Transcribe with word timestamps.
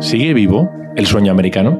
¿Sigue 0.00 0.32
vivo 0.32 0.70
el 0.96 1.04
sueño 1.04 1.30
americano? 1.30 1.78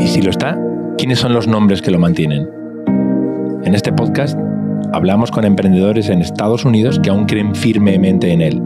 Y 0.00 0.06
si 0.06 0.22
lo 0.22 0.30
está, 0.30 0.56
¿quiénes 0.96 1.18
son 1.18 1.34
los 1.34 1.48
nombres 1.48 1.82
que 1.82 1.90
lo 1.90 1.98
mantienen? 1.98 2.48
En 3.64 3.74
este 3.74 3.92
podcast 3.92 4.38
hablamos 4.92 5.32
con 5.32 5.44
emprendedores 5.44 6.08
en 6.08 6.20
Estados 6.20 6.64
Unidos 6.64 7.00
que 7.00 7.10
aún 7.10 7.26
creen 7.26 7.56
firmemente 7.56 8.30
en 8.30 8.42
él. 8.42 8.62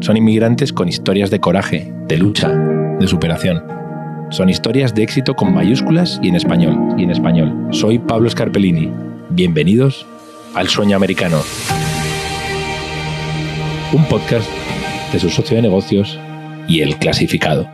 Son 0.00 0.16
inmigrantes 0.16 0.72
con 0.72 0.88
historias 0.88 1.30
de 1.30 1.38
coraje, 1.38 1.92
de 2.08 2.16
lucha, 2.16 2.48
de 2.48 3.06
superación. 3.06 3.62
Son 4.30 4.48
historias 4.48 4.94
de 4.94 5.02
éxito 5.02 5.34
con 5.34 5.52
mayúsculas 5.52 6.18
y 6.22 6.28
en 6.28 6.36
español. 6.36 6.94
Y 6.96 7.04
en 7.04 7.10
español. 7.10 7.68
Soy 7.70 7.98
Pablo 7.98 8.30
Scarpellini. 8.30 8.90
Bienvenidos 9.28 10.06
al 10.54 10.68
Sueño 10.68 10.96
Americano. 10.96 11.42
Un 13.92 14.06
podcast 14.06 14.48
de 15.12 15.18
su 15.20 15.28
socio 15.28 15.56
de 15.56 15.62
negocios 15.62 16.18
y 16.68 16.80
el 16.80 16.98
clasificado. 16.98 17.68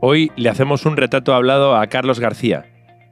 Hoy 0.00 0.30
le 0.36 0.48
hacemos 0.48 0.86
un 0.86 0.96
retrato 0.96 1.34
hablado 1.34 1.76
a 1.76 1.86
Carlos 1.86 2.20
García, 2.20 2.66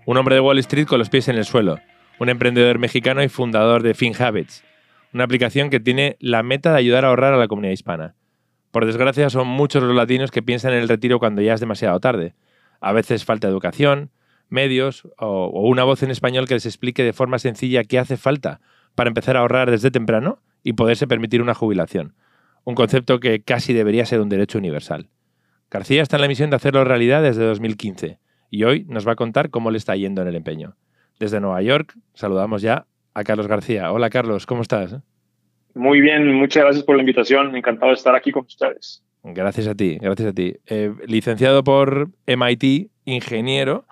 un 0.06 0.16
hombre 0.16 0.36
de 0.36 0.40
Wall 0.40 0.58
Street 0.58 0.86
con 0.86 0.98
los 0.98 1.10
pies 1.10 1.28
en 1.28 1.36
el 1.36 1.44
suelo, 1.44 1.78
un 2.18 2.28
emprendedor 2.28 2.78
mexicano 2.78 3.22
y 3.22 3.28
fundador 3.28 3.82
de 3.82 3.94
FinHabits, 3.94 4.64
una 5.12 5.24
aplicación 5.24 5.70
que 5.70 5.80
tiene 5.80 6.16
la 6.20 6.42
meta 6.42 6.72
de 6.72 6.78
ayudar 6.78 7.04
a 7.04 7.08
ahorrar 7.08 7.34
a 7.34 7.38
la 7.38 7.48
comunidad 7.48 7.72
hispana. 7.72 8.14
Por 8.70 8.86
desgracia, 8.86 9.30
son 9.30 9.48
muchos 9.48 9.82
los 9.82 9.94
latinos 9.94 10.30
que 10.30 10.42
piensan 10.42 10.72
en 10.72 10.80
el 10.80 10.88
retiro 10.88 11.18
cuando 11.18 11.40
ya 11.40 11.54
es 11.54 11.60
demasiado 11.60 11.98
tarde. 12.00 12.34
A 12.80 12.92
veces 12.92 13.24
falta 13.24 13.48
educación, 13.48 14.10
medios 14.48 15.06
o, 15.18 15.46
o 15.46 15.68
una 15.68 15.84
voz 15.84 16.02
en 16.02 16.10
español 16.10 16.46
que 16.46 16.54
les 16.54 16.66
explique 16.66 17.02
de 17.02 17.12
forma 17.12 17.38
sencilla 17.38 17.84
qué 17.84 17.98
hace 17.98 18.16
falta 18.16 18.60
para 18.98 19.10
empezar 19.10 19.36
a 19.36 19.40
ahorrar 19.40 19.70
desde 19.70 19.92
temprano 19.92 20.40
y 20.64 20.72
poderse 20.72 21.06
permitir 21.06 21.40
una 21.40 21.54
jubilación. 21.54 22.14
Un 22.64 22.74
concepto 22.74 23.20
que 23.20 23.44
casi 23.44 23.72
debería 23.72 24.04
ser 24.04 24.20
un 24.20 24.28
derecho 24.28 24.58
universal. 24.58 25.06
García 25.70 26.02
está 26.02 26.16
en 26.16 26.22
la 26.22 26.26
misión 26.26 26.50
de 26.50 26.56
hacerlo 26.56 26.82
realidad 26.82 27.22
desde 27.22 27.44
2015 27.44 28.18
y 28.50 28.64
hoy 28.64 28.86
nos 28.88 29.06
va 29.06 29.12
a 29.12 29.14
contar 29.14 29.50
cómo 29.50 29.70
le 29.70 29.78
está 29.78 29.94
yendo 29.94 30.20
en 30.22 30.26
el 30.26 30.34
empeño. 30.34 30.74
Desde 31.20 31.38
Nueva 31.38 31.62
York 31.62 31.96
saludamos 32.14 32.60
ya 32.60 32.86
a 33.14 33.22
Carlos 33.22 33.46
García. 33.46 33.92
Hola 33.92 34.10
Carlos, 34.10 34.46
¿cómo 34.46 34.62
estás? 34.62 34.96
Muy 35.74 36.00
bien, 36.00 36.34
muchas 36.34 36.64
gracias 36.64 36.84
por 36.84 36.96
la 36.96 37.02
invitación. 37.02 37.54
Encantado 37.54 37.92
de 37.92 37.98
estar 37.98 38.16
aquí 38.16 38.32
con 38.32 38.46
ustedes. 38.46 39.04
Gracias 39.22 39.68
a 39.68 39.76
ti, 39.76 39.96
gracias 40.00 40.30
a 40.30 40.32
ti. 40.32 40.56
Eh, 40.66 40.92
licenciado 41.06 41.62
por 41.62 42.08
MIT, 42.26 42.90
ingeniero, 43.04 43.86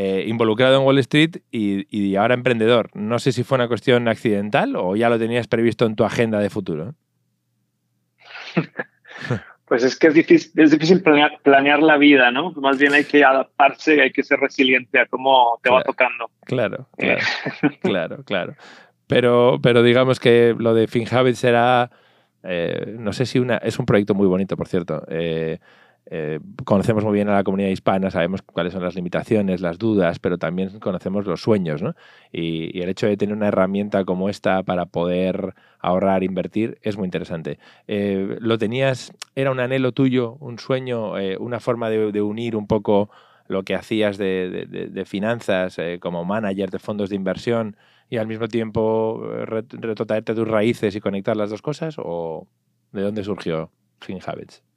eh, 0.00 0.26
involucrado 0.28 0.78
en 0.78 0.86
Wall 0.86 0.98
Street 0.98 1.38
y, 1.50 1.84
y, 1.90 2.14
ahora 2.14 2.34
emprendedor. 2.34 2.88
No 2.94 3.18
sé 3.18 3.32
si 3.32 3.42
fue 3.42 3.56
una 3.56 3.66
cuestión 3.66 4.06
accidental 4.06 4.76
o 4.76 4.94
ya 4.94 5.08
lo 5.08 5.18
tenías 5.18 5.48
previsto 5.48 5.86
en 5.86 5.96
tu 5.96 6.04
agenda 6.04 6.38
de 6.38 6.50
futuro. 6.50 6.94
pues 9.66 9.82
es 9.82 9.98
que 9.98 10.06
es 10.06 10.14
difícil, 10.14 10.52
es 10.54 10.70
difícil 10.70 11.02
planear, 11.02 11.40
planear, 11.42 11.82
la 11.82 11.96
vida, 11.96 12.30
¿no? 12.30 12.52
Más 12.52 12.78
bien 12.78 12.92
hay 12.92 13.06
que 13.06 13.24
adaptarse, 13.24 14.00
hay 14.00 14.12
que 14.12 14.22
ser 14.22 14.38
resiliente 14.38 15.00
a 15.00 15.06
cómo 15.06 15.58
te 15.64 15.68
claro, 15.68 15.80
va 15.80 15.82
tocando. 15.82 16.30
Claro, 16.44 16.88
claro, 16.96 17.22
claro, 17.82 18.22
claro. 18.22 18.54
Pero, 19.08 19.58
pero 19.60 19.82
digamos 19.82 20.20
que 20.20 20.54
lo 20.56 20.74
de 20.74 20.86
FinHabits 20.86 21.40
será, 21.40 21.90
eh, 22.44 22.94
no 22.96 23.12
sé 23.12 23.26
si 23.26 23.40
una, 23.40 23.56
es 23.56 23.80
un 23.80 23.86
proyecto 23.86 24.14
muy 24.14 24.28
bonito, 24.28 24.56
por 24.56 24.68
cierto. 24.68 25.02
Eh, 25.08 25.58
eh, 26.10 26.40
conocemos 26.64 27.04
muy 27.04 27.12
bien 27.12 27.28
a 27.28 27.34
la 27.34 27.44
comunidad 27.44 27.68
hispana, 27.68 28.10
sabemos 28.10 28.40
cuáles 28.40 28.72
son 28.72 28.82
las 28.82 28.94
limitaciones, 28.94 29.60
las 29.60 29.78
dudas, 29.78 30.18
pero 30.18 30.38
también 30.38 30.80
conocemos 30.80 31.26
los 31.26 31.42
sueños, 31.42 31.82
¿no? 31.82 31.94
Y, 32.32 32.80
el 32.80 32.88
hecho 32.88 33.06
de 33.06 33.16
tener 33.18 33.36
una 33.36 33.48
herramienta 33.48 34.04
como 34.04 34.30
esta 34.30 34.62
para 34.62 34.86
poder 34.86 35.54
ahorrar, 35.80 36.22
invertir, 36.22 36.78
es 36.82 36.96
muy 36.96 37.04
interesante. 37.06 37.58
Eh, 37.86 38.38
¿Lo 38.40 38.56
tenías, 38.56 39.12
era 39.34 39.50
un 39.50 39.60
anhelo 39.60 39.92
tuyo, 39.92 40.38
un 40.40 40.58
sueño, 40.58 41.18
eh, 41.18 41.36
una 41.38 41.60
forma 41.60 41.90
de, 41.90 42.22
unir 42.22 42.56
un 42.56 42.66
poco 42.66 43.10
lo 43.46 43.62
que 43.62 43.74
hacías 43.74 44.16
de, 44.18 45.04
finanzas 45.06 45.78
como 46.00 46.24
manager 46.24 46.70
de 46.70 46.78
fondos 46.78 47.10
de 47.10 47.16
inversión 47.16 47.76
y 48.10 48.16
al 48.16 48.26
mismo 48.26 48.48
tiempo 48.48 49.22
retrotraerte 49.44 50.34
tus 50.34 50.48
raíces 50.48 50.96
y 50.96 51.00
conectar 51.00 51.36
las 51.36 51.50
dos 51.50 51.62
cosas? 51.62 51.96
¿O 51.98 52.46
de 52.92 53.02
dónde 53.02 53.24
surgió 53.24 53.70
FinHabits? 54.00 54.67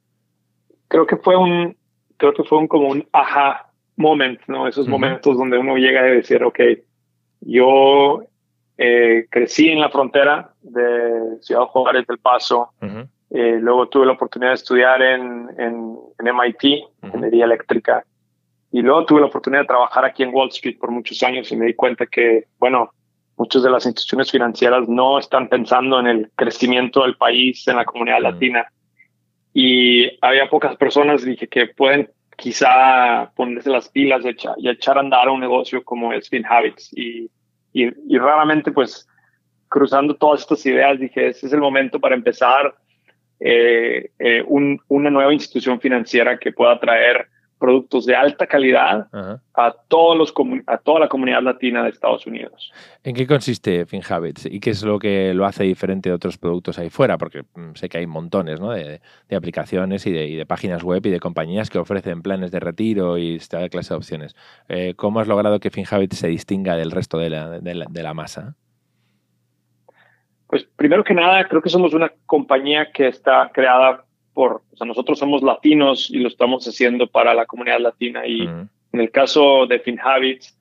Creo 0.92 1.06
que 1.06 1.16
fue 1.16 1.36
un, 1.36 1.74
creo 2.18 2.34
que 2.34 2.44
fue 2.44 2.58
un 2.58 2.68
como 2.68 2.88
un 2.88 3.02
aha 3.12 3.66
moment, 3.96 4.38
¿no? 4.46 4.68
Esos 4.68 4.84
uh 4.86 4.88
-huh. 4.88 4.92
momentos 4.92 5.38
donde 5.38 5.56
uno 5.56 5.76
llega 5.76 6.00
a 6.02 6.04
decir, 6.04 6.44
ok, 6.44 6.60
yo 7.40 8.22
eh, 8.76 9.26
crecí 9.30 9.70
en 9.70 9.80
la 9.80 9.88
frontera 9.88 10.50
de 10.60 11.38
Ciudad 11.40 11.64
Juárez 11.72 12.06
del 12.06 12.18
Paso, 12.18 12.58
uh 12.82 12.86
-huh. 12.86 13.08
eh, 13.30 13.56
luego 13.58 13.88
tuve 13.88 14.04
la 14.04 14.12
oportunidad 14.12 14.50
de 14.50 14.60
estudiar 14.62 15.00
en, 15.00 15.48
en, 15.64 15.74
en 16.18 16.26
MIT, 16.36 16.62
uh 16.62 16.68
-huh. 16.68 17.06
ingeniería 17.06 17.46
eléctrica, 17.46 18.04
y 18.70 18.82
luego 18.82 19.06
tuve 19.06 19.20
la 19.20 19.28
oportunidad 19.28 19.62
de 19.62 19.72
trabajar 19.74 20.04
aquí 20.04 20.22
en 20.22 20.34
Wall 20.34 20.48
Street 20.48 20.78
por 20.78 20.90
muchos 20.90 21.22
años 21.22 21.50
y 21.52 21.56
me 21.56 21.66
di 21.66 21.74
cuenta 21.74 22.04
que, 22.06 22.44
bueno, 22.58 22.90
muchas 23.38 23.62
de 23.62 23.70
las 23.70 23.86
instituciones 23.86 24.30
financieras 24.30 24.86
no 24.88 25.18
están 25.18 25.48
pensando 25.48 25.94
en 26.00 26.06
el 26.06 26.30
crecimiento 26.36 27.00
del 27.02 27.16
país, 27.16 27.66
en 27.66 27.76
la 27.76 27.86
comunidad 27.86 28.20
latina 28.20 28.66
y 29.54 30.18
había 30.20 30.48
pocas 30.48 30.76
personas 30.76 31.24
dije 31.24 31.46
que 31.48 31.66
pueden 31.66 32.10
quizá 32.36 33.30
ponerse 33.36 33.70
las 33.70 33.88
pilas 33.88 34.22
y 34.24 34.68
echar, 34.68 34.96
a 34.96 35.00
andar 35.00 35.28
un 35.28 35.40
negocio 35.40 35.84
como 35.84 36.12
es 36.12 36.28
FinHabits 36.28 36.92
y, 36.96 37.30
y, 37.72 37.90
y, 38.08 38.18
raramente 38.18 38.72
pues 38.72 39.06
cruzando 39.68 40.14
todas 40.16 40.40
estas 40.40 40.64
ideas 40.66 40.98
dije 40.98 41.28
ese 41.28 41.46
es 41.46 41.52
el 41.52 41.60
momento 41.60 42.00
para 42.00 42.14
empezar 42.14 42.74
eh, 43.40 44.10
eh, 44.18 44.42
un, 44.46 44.80
una 44.88 45.10
nueva 45.10 45.34
institución 45.34 45.80
financiera 45.80 46.38
que 46.38 46.52
pueda 46.52 46.78
traer 46.78 47.26
productos 47.62 48.06
de 48.06 48.16
alta 48.16 48.48
calidad 48.48 49.06
a, 49.54 49.72
todos 49.86 50.18
los 50.18 50.34
a 50.66 50.78
toda 50.78 50.98
la 50.98 51.08
comunidad 51.08 51.42
latina 51.42 51.84
de 51.84 51.90
Estados 51.90 52.26
Unidos. 52.26 52.72
¿En 53.04 53.14
qué 53.14 53.24
consiste 53.24 53.86
FinHabits 53.86 54.46
y 54.46 54.58
qué 54.58 54.70
es 54.70 54.82
lo 54.82 54.98
que 54.98 55.32
lo 55.32 55.46
hace 55.46 55.62
diferente 55.62 56.08
de 56.08 56.16
otros 56.16 56.38
productos 56.38 56.80
ahí 56.80 56.90
fuera? 56.90 57.18
Porque 57.18 57.44
sé 57.74 57.88
que 57.88 57.98
hay 57.98 58.06
montones 58.08 58.60
¿no? 58.60 58.72
de, 58.72 59.00
de, 59.28 59.36
aplicaciones 59.36 60.04
y 60.08 60.10
de, 60.10 60.26
y 60.26 60.34
de, 60.34 60.44
páginas 60.44 60.82
web 60.82 61.06
y 61.06 61.10
de 61.10 61.20
compañías 61.20 61.70
que 61.70 61.78
ofrecen 61.78 62.20
planes 62.20 62.50
de 62.50 62.58
retiro 62.58 63.16
y 63.16 63.36
esta 63.36 63.68
clase 63.68 63.94
de 63.94 63.98
opciones. 63.98 64.34
Eh, 64.68 64.94
¿Cómo 64.96 65.20
has 65.20 65.28
logrado 65.28 65.60
que 65.60 65.70
FinHabits 65.70 66.18
se 66.18 66.26
distinga 66.26 66.74
del 66.74 66.90
resto 66.90 67.18
de 67.18 67.30
la, 67.30 67.60
de 67.60 67.74
la, 67.76 67.86
de 67.88 68.02
la 68.02 68.12
masa? 68.12 68.56
Pues 70.48 70.64
primero 70.64 71.04
que 71.04 71.14
nada, 71.14 71.46
creo 71.46 71.62
que 71.62 71.70
somos 71.70 71.94
una 71.94 72.12
compañía 72.26 72.90
que 72.92 73.06
está 73.06 73.52
creada 73.54 74.04
por, 74.34 74.62
o 74.72 74.76
sea, 74.76 74.86
nosotros 74.86 75.18
somos 75.18 75.42
latinos 75.42 76.10
y 76.10 76.18
lo 76.18 76.28
estamos 76.28 76.66
haciendo 76.66 77.06
para 77.06 77.34
la 77.34 77.46
comunidad 77.46 77.80
latina 77.80 78.26
y 78.26 78.42
uh 78.42 78.50
-huh. 78.50 78.68
en 78.92 79.00
el 79.00 79.10
caso 79.10 79.66
de 79.66 79.78
FinHabits, 79.78 80.58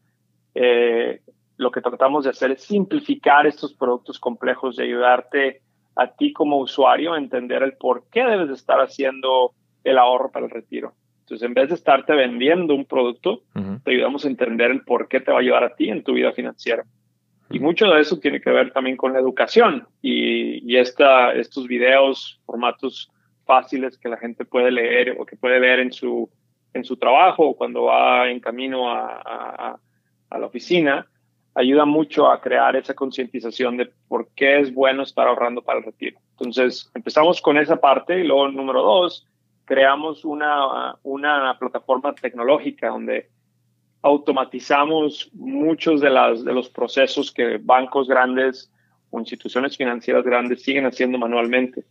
eh, 0.55 1.21
lo 1.57 1.71
que 1.71 1.81
tratamos 1.81 2.23
de 2.23 2.31
hacer 2.31 2.51
es 2.51 2.63
simplificar 2.63 3.45
estos 3.47 3.73
productos 3.73 4.19
complejos 4.19 4.77
y 4.77 4.81
ayudarte 4.81 5.61
a 5.95 6.07
ti 6.07 6.33
como 6.33 6.57
usuario 6.57 7.13
a 7.13 7.17
entender 7.17 7.63
el 7.63 7.73
por 7.73 8.05
qué 8.11 8.23
debes 8.23 8.47
de 8.47 8.55
estar 8.55 8.79
haciendo 8.79 9.51
el 9.83 9.97
ahorro 9.97 10.31
para 10.31 10.45
el 10.45 10.51
retiro. 10.51 10.93
Entonces, 11.21 11.47
en 11.47 11.53
vez 11.53 11.69
de 11.69 11.75
estarte 11.75 12.13
vendiendo 12.13 12.73
un 12.73 12.85
producto, 12.85 13.43
uh 13.55 13.59
-huh. 13.59 13.83
te 13.83 13.91
ayudamos 13.91 14.25
a 14.25 14.27
entender 14.27 14.71
el 14.71 14.81
por 14.81 15.07
qué 15.07 15.19
te 15.21 15.31
va 15.31 15.37
a 15.37 15.41
ayudar 15.41 15.63
a 15.63 15.75
ti 15.75 15.89
en 15.89 16.03
tu 16.03 16.13
vida 16.13 16.31
financiera. 16.33 16.83
Y 17.49 17.59
mucho 17.59 17.85
de 17.87 18.01
eso 18.01 18.17
tiene 18.17 18.39
que 18.39 18.49
ver 18.49 18.71
también 18.71 18.97
con 18.97 19.13
la 19.13 19.19
educación 19.19 19.85
y, 20.01 20.65
y 20.69 20.77
esta, 20.77 21.33
estos 21.33 21.67
videos, 21.67 22.39
formatos 22.45 23.11
fáciles 23.51 23.97
que 23.97 24.07
la 24.07 24.15
gente 24.15 24.45
puede 24.45 24.71
leer 24.71 25.17
o 25.19 25.25
que 25.25 25.35
puede 25.35 25.59
ver 25.59 25.79
en 25.79 25.91
su, 25.91 26.29
en 26.73 26.83
su 26.85 26.95
trabajo 26.95 27.41
o 27.49 27.57
cuando 27.57 27.83
va 27.83 28.29
en 28.29 28.39
camino 28.39 28.89
a, 28.89 29.21
a, 29.35 29.79
a 30.29 30.39
la 30.39 30.45
oficina, 30.45 31.05
ayuda 31.53 31.83
mucho 31.83 32.31
a 32.31 32.39
crear 32.39 32.77
esa 32.77 32.93
concientización 32.93 33.75
de 33.75 33.91
por 34.07 34.29
qué 34.37 34.59
es 34.61 34.73
bueno 34.73 35.03
estar 35.03 35.27
ahorrando 35.27 35.61
para 35.61 35.79
el 35.79 35.85
retiro. 35.85 36.17
Entonces, 36.37 36.89
empezamos 36.95 37.41
con 37.41 37.57
esa 37.57 37.75
parte 37.75 38.19
y 38.19 38.23
luego, 38.23 38.47
número 38.47 38.81
dos, 38.81 39.27
creamos 39.65 40.23
una, 40.23 40.95
una 41.03 41.57
plataforma 41.59 42.15
tecnológica 42.15 42.87
donde 42.87 43.29
automatizamos 44.01 45.29
muchos 45.33 45.99
de, 45.99 46.09
las, 46.09 46.45
de 46.45 46.53
los 46.53 46.69
procesos 46.69 47.33
que 47.33 47.57
bancos 47.57 48.07
grandes 48.07 48.71
o 49.09 49.19
instituciones 49.19 49.75
financieras 49.75 50.23
grandes 50.23 50.63
siguen 50.63 50.85
haciendo 50.85 51.17
manualmente. 51.17 51.83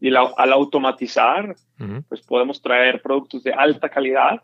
Y 0.00 0.10
la, 0.10 0.30
al 0.36 0.52
automatizar, 0.52 1.56
uh 1.80 1.82
-huh. 1.84 2.04
pues 2.08 2.20
podemos 2.22 2.60
traer 2.60 3.00
productos 3.00 3.42
de 3.42 3.52
alta 3.52 3.88
calidad 3.88 4.42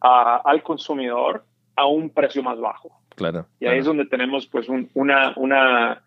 a, 0.00 0.36
al 0.44 0.62
consumidor 0.62 1.44
a 1.76 1.86
un 1.86 2.10
precio 2.10 2.42
más 2.42 2.58
bajo. 2.58 2.90
Claro. 3.16 3.46
Y 3.60 3.66
ahí 3.66 3.70
claro. 3.70 3.78
es 3.80 3.84
donde 3.86 4.06
tenemos 4.06 4.46
pues 4.46 4.68
un, 4.68 4.88
una, 4.94 5.32
una, 5.36 6.02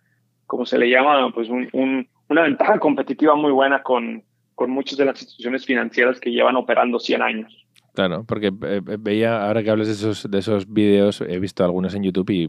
¿cómo 0.46 0.66
se 0.66 0.78
le 0.78 0.90
llama? 0.90 1.32
Pues 1.34 1.50
un, 1.50 1.70
un, 1.74 2.08
una 2.30 2.42
ventaja 2.44 2.80
competitiva 2.80 3.36
muy 3.36 3.52
buena 3.52 3.84
con, 3.84 4.24
con 4.56 4.72
muchas 4.72 4.98
de 4.98 5.06
las 5.06 5.22
instituciones 5.22 5.66
financieras 5.66 6.20
que 6.20 6.32
llevan 6.32 6.56
operando 6.56 7.00
100 7.00 7.22
años. 7.22 7.67
Claro, 7.98 8.26
porque 8.26 8.50
eh, 8.50 8.82
eh, 8.88 8.98
veía, 9.00 9.44
ahora 9.48 9.64
que 9.64 9.72
hablas 9.72 9.88
de 9.88 9.94
esos, 9.94 10.30
de 10.30 10.38
esos 10.38 10.72
vídeos, 10.72 11.20
he 11.22 11.40
visto 11.40 11.64
algunos 11.64 11.96
en 11.96 12.04
YouTube 12.04 12.30
y, 12.30 12.48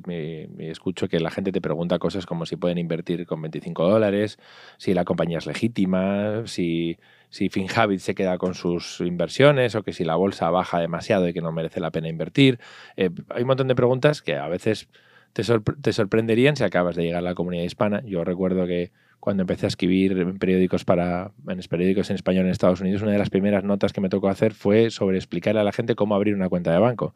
escucho 0.62 1.08
que 1.08 1.20
la 1.20 1.30
gente 1.30 1.52
te 1.52 1.62
pregunta 1.62 1.98
cosas 1.98 2.26
como 2.26 2.44
si 2.44 2.56
pueden 2.56 2.76
invertir 2.76 3.24
con 3.24 3.40
25 3.40 3.88
dólares, 3.88 4.38
si 4.76 4.92
la 4.92 5.06
compañía 5.06 5.38
es 5.38 5.46
legítima, 5.46 6.42
si, 6.44 6.98
si 7.30 7.48
FinHabit 7.48 8.00
se 8.00 8.14
queda 8.14 8.36
con 8.36 8.52
sus 8.52 9.00
inversiones 9.00 9.74
o 9.74 9.82
que 9.82 9.94
si 9.94 10.04
la 10.04 10.16
bolsa 10.16 10.50
baja 10.50 10.80
demasiado 10.80 11.26
y 11.26 11.32
que 11.32 11.40
no 11.40 11.50
merece 11.50 11.80
la 11.80 11.92
pena 11.92 12.10
invertir. 12.10 12.60
Eh, 12.98 13.08
hay 13.30 13.40
un 13.40 13.48
montón 13.48 13.68
de 13.68 13.74
preguntas 13.74 14.20
que 14.20 14.36
a 14.36 14.48
veces 14.48 14.90
te, 15.32 15.42
te 15.80 15.92
sorprenderían 15.94 16.56
si 16.56 16.64
acabas 16.64 16.94
de 16.94 17.04
llegar 17.04 17.20
a 17.20 17.22
la 17.22 17.34
comunidad 17.34 17.64
hispana. 17.64 18.02
Yo 18.04 18.22
recuerdo 18.22 18.66
que 18.66 18.92
cuando 19.20 19.42
empecé 19.42 19.66
a 19.66 19.68
escribir 19.68 20.12
en 20.12 20.38
periódicos 20.38 20.84
para 20.84 21.32
en 21.48 21.60
periódicos 21.68 22.10
en 22.10 22.16
español 22.16 22.46
en 22.46 22.52
Estados 22.52 22.80
Unidos, 22.80 23.02
una 23.02 23.12
de 23.12 23.18
las 23.18 23.30
primeras 23.30 23.64
notas 23.64 23.92
que 23.92 24.00
me 24.00 24.08
tocó 24.08 24.28
hacer 24.28 24.54
fue 24.54 24.90
sobre 24.90 25.16
explicarle 25.16 25.60
a 25.60 25.64
la 25.64 25.72
gente 25.72 25.94
cómo 25.94 26.14
abrir 26.14 26.34
una 26.34 26.48
cuenta 26.48 26.72
de 26.72 26.78
banco. 26.78 27.14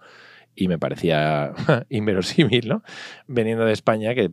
Y 0.54 0.68
me 0.68 0.78
parecía 0.78 1.54
inverosímil, 1.88 2.68
¿no? 2.68 2.82
Veniendo 3.26 3.64
de 3.64 3.72
España, 3.72 4.14
que, 4.14 4.30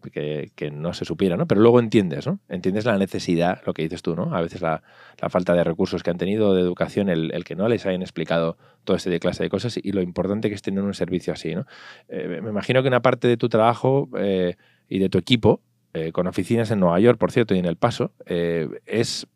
que, 0.54 0.72
no 0.72 0.94
se 0.94 1.06
supiera, 1.06 1.38
¿no? 1.38 1.48
Pero 1.48 1.62
luego 1.62 1.80
entiendes, 1.80 2.28
¿no? 2.28 2.40
Entiendes 2.50 2.84
la 2.84 2.98
necesidad, 2.98 3.62
lo 3.66 3.74
que 3.74 3.84
dices 3.84 4.02
tú, 4.02 4.18
¿no? 4.18 4.36
A 4.36 4.42
veces 4.42 4.62
la, 4.62 4.84
la 5.22 5.30
falta 5.30 5.54
de 5.54 5.64
recursos 5.64 6.04
que 6.04 6.10
han 6.10 6.18
tenido, 6.18 6.54
de 6.54 6.62
educación, 6.62 7.08
el, 7.08 7.34
el, 7.34 7.46
que 7.46 7.56
no 7.56 7.70
les 7.70 7.86
hayan 7.86 8.02
explicado 8.02 8.58
todo 8.84 8.98
este 8.98 9.10
de 9.10 9.22
clase 9.22 9.44
de 9.44 9.50
cosas 9.50 9.80
y 9.82 9.94
lo 9.94 10.02
importante 10.02 10.50
que 10.50 10.56
es 10.56 10.62
tener 10.62 10.84
un 10.84 10.94
servicio 10.94 11.32
así, 11.32 11.56
¿no? 11.56 11.66
Eh, 12.10 12.42
me 12.44 12.50
imagino 12.50 12.82
que 12.82 12.90
una 12.90 13.02
parte 13.02 13.30
de 13.30 13.38
tu 13.38 13.48
trabajo 13.48 14.10
eh, 14.18 14.58
y 14.90 15.00
de 15.00 15.08
tu 15.08 15.18
equipo 15.18 15.62
eh, 15.94 16.12
con 16.12 16.28
oficinas 16.28 16.70
en 16.72 16.80
Nueva 16.80 17.00
York, 17.00 17.18
por 17.18 17.32
cierto, 17.32 17.56
y 17.56 17.60
en 17.60 17.66
El 17.66 17.76
Paso, 17.76 18.12
eh, 18.28 18.68
es 18.86 19.28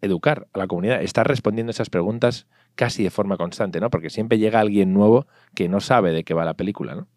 educar 0.00 0.46
a 0.52 0.58
la 0.58 0.66
comunidad, 0.68 1.02
estar 1.02 1.26
respondiendo 1.26 1.70
esas 1.70 1.90
preguntas 1.90 2.46
casi 2.76 3.02
de 3.02 3.10
forma 3.10 3.36
constante, 3.36 3.80
¿no? 3.80 3.90
Porque 3.90 4.10
siempre 4.10 4.38
llega 4.38 4.60
alguien 4.60 4.92
nuevo 4.92 5.26
que 5.54 5.68
no 5.68 5.80
sabe 5.80 6.12
de 6.12 6.22
qué 6.22 6.32
va 6.32 6.44
la 6.44 6.54
película, 6.54 6.94
¿no? 6.94 7.08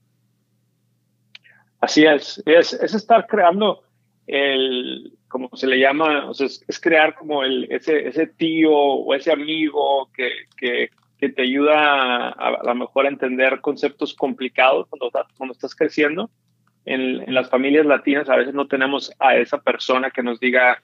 Así 1.81 2.03
es, 2.03 2.41
es, 2.45 2.73
estar 2.73 3.27
creando 3.27 3.83
el, 4.27 5.13
como 5.27 5.49
se 5.53 5.67
le 5.67 5.79
llama, 5.79 6.29
o 6.29 6.33
sea, 6.33 6.47
es, 6.47 6.79
crear 6.79 7.15
como 7.15 7.43
el, 7.43 7.71
ese, 7.71 8.07
ese 8.07 8.27
tío 8.27 8.71
o 8.71 9.13
ese 9.13 9.31
amigo 9.31 10.09
que, 10.13 10.31
que, 10.57 10.89
te 11.29 11.41
ayuda 11.41 12.29
a, 12.29 12.29
a, 12.29 12.63
lo 12.63 12.75
mejor 12.75 13.05
a 13.05 13.09
entender 13.09 13.61
conceptos 13.61 14.13
complicados 14.13 14.87
cuando, 14.87 15.11
cuando 15.37 15.51
estás 15.51 15.75
creciendo 15.75 16.29
en, 16.89 17.33
las 17.33 17.49
familias 17.49 17.85
latinas 17.85 18.29
a 18.29 18.35
veces 18.35 18.53
no 18.53 18.67
tenemos 18.67 19.13
a 19.19 19.35
esa 19.35 19.59
persona 19.59 20.09
que 20.09 20.23
nos 20.23 20.39
diga, 20.39 20.81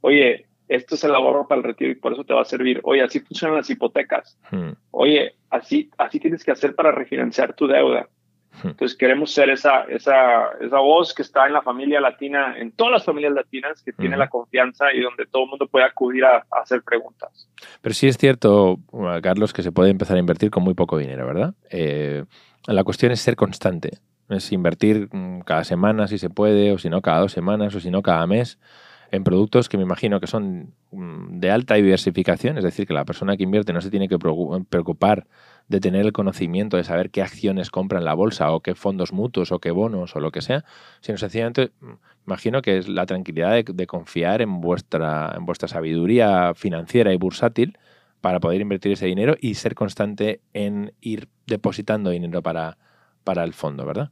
oye, 0.00 0.46
esto 0.68 0.94
es 0.94 1.04
el 1.04 1.14
ahorro 1.14 1.48
para 1.48 1.60
el 1.60 1.64
retiro 1.64 1.90
y 1.90 1.96
por 1.96 2.12
eso 2.12 2.24
te 2.24 2.34
va 2.34 2.42
a 2.42 2.44
servir. 2.44 2.80
Oye, 2.84 3.02
así 3.02 3.20
funcionan 3.20 3.56
las 3.56 3.70
hipotecas. 3.70 4.38
Hmm. 4.50 4.72
Oye, 4.90 5.34
así, 5.50 5.90
así 5.98 6.20
tienes 6.20 6.44
que 6.44 6.52
hacer 6.52 6.74
para 6.74 6.92
refinanciar 6.92 7.54
tu 7.54 7.66
deuda. 7.66 8.08
Hmm. 8.62 8.68
Entonces 8.68 8.96
queremos 8.96 9.32
ser 9.32 9.50
esa, 9.50 9.84
esa, 9.84 10.50
esa 10.60 10.78
voz 10.78 11.14
que 11.14 11.22
está 11.22 11.46
en 11.46 11.54
la 11.54 11.62
familia 11.62 12.00
latina, 12.00 12.56
en 12.58 12.70
todas 12.72 12.92
las 12.92 13.04
familias 13.04 13.32
latinas, 13.32 13.82
que 13.82 13.92
tiene 13.92 14.16
hmm. 14.16 14.20
la 14.20 14.28
confianza 14.28 14.92
y 14.92 15.00
donde 15.00 15.26
todo 15.26 15.44
el 15.44 15.50
mundo 15.50 15.66
puede 15.66 15.86
acudir 15.86 16.24
a, 16.24 16.44
hacer 16.50 16.82
preguntas. 16.82 17.48
Pero 17.80 17.94
sí 17.94 18.06
es 18.06 18.16
cierto, 18.18 18.78
Carlos, 19.22 19.52
que 19.52 19.62
se 19.62 19.72
puede 19.72 19.90
empezar 19.90 20.16
a 20.16 20.20
invertir 20.20 20.50
con 20.50 20.62
muy 20.62 20.74
poco 20.74 20.98
dinero, 20.98 21.26
¿verdad? 21.26 21.54
Eh, 21.70 22.24
la 22.66 22.84
cuestión 22.84 23.10
es 23.12 23.20
ser 23.20 23.34
constante. 23.34 23.98
Es 24.28 24.52
invertir 24.52 25.08
mm, 25.12 25.40
cada 25.40 25.64
semana 25.64 26.06
si 26.08 26.18
se 26.18 26.30
puede, 26.30 26.72
o 26.72 26.78
si 26.78 26.90
no 26.90 27.02
cada 27.02 27.20
dos 27.20 27.32
semanas, 27.32 27.74
o 27.74 27.80
si 27.80 27.90
no 27.90 28.02
cada 28.02 28.26
mes, 28.26 28.58
en 29.10 29.24
productos 29.24 29.68
que 29.68 29.76
me 29.76 29.82
imagino 29.82 30.20
que 30.20 30.26
son 30.26 30.74
mm, 30.90 31.38
de 31.38 31.50
alta 31.50 31.74
diversificación, 31.74 32.58
es 32.58 32.64
decir, 32.64 32.86
que 32.86 32.94
la 32.94 33.04
persona 33.04 33.36
que 33.36 33.44
invierte 33.44 33.72
no 33.72 33.80
se 33.80 33.90
tiene 33.90 34.08
que 34.08 34.18
preocupar 34.18 35.26
de 35.68 35.80
tener 35.80 36.04
el 36.04 36.12
conocimiento 36.12 36.76
de 36.76 36.84
saber 36.84 37.10
qué 37.10 37.22
acciones 37.22 37.70
compra 37.70 37.98
en 37.98 38.04
la 38.04 38.14
bolsa 38.14 38.50
o 38.52 38.60
qué 38.60 38.74
fondos 38.74 39.12
mutuos 39.12 39.52
o 39.52 39.60
qué 39.60 39.70
bonos 39.70 40.14
o 40.16 40.20
lo 40.20 40.30
que 40.30 40.42
sea, 40.42 40.64
sino 41.00 41.18
sencillamente 41.18 41.72
mm, 41.80 41.92
imagino 42.26 42.62
que 42.62 42.78
es 42.78 42.88
la 42.88 43.06
tranquilidad 43.06 43.52
de, 43.52 43.64
de 43.66 43.86
confiar 43.86 44.42
en 44.42 44.60
vuestra, 44.60 45.34
en 45.36 45.46
vuestra 45.46 45.68
sabiduría 45.68 46.52
financiera 46.54 47.12
y 47.12 47.16
bursátil 47.16 47.78
para 48.20 48.40
poder 48.40 48.60
invertir 48.60 48.92
ese 48.92 49.06
dinero 49.06 49.36
y 49.40 49.54
ser 49.54 49.74
constante 49.74 50.40
en 50.52 50.92
ir 51.00 51.28
depositando 51.46 52.10
dinero 52.10 52.42
para, 52.42 52.78
para 53.24 53.44
el 53.44 53.52
fondo, 53.54 53.86
¿verdad? 53.86 54.10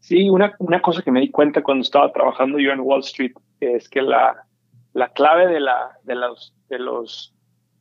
Sí, 0.00 0.28
una, 0.28 0.54
una 0.58 0.80
cosa 0.82 1.02
que 1.02 1.12
me 1.12 1.20
di 1.20 1.30
cuenta 1.30 1.62
cuando 1.62 1.82
estaba 1.82 2.10
trabajando 2.12 2.58
yo 2.58 2.72
en 2.72 2.80
Wall 2.80 3.00
Street 3.00 3.32
es 3.60 3.88
que 3.88 4.02
la, 4.02 4.44
la 4.92 5.12
clave 5.12 5.46
de, 5.46 5.60
la, 5.60 5.98
de, 6.04 6.14
los, 6.14 6.54
de, 6.68 6.78
los, 6.78 7.34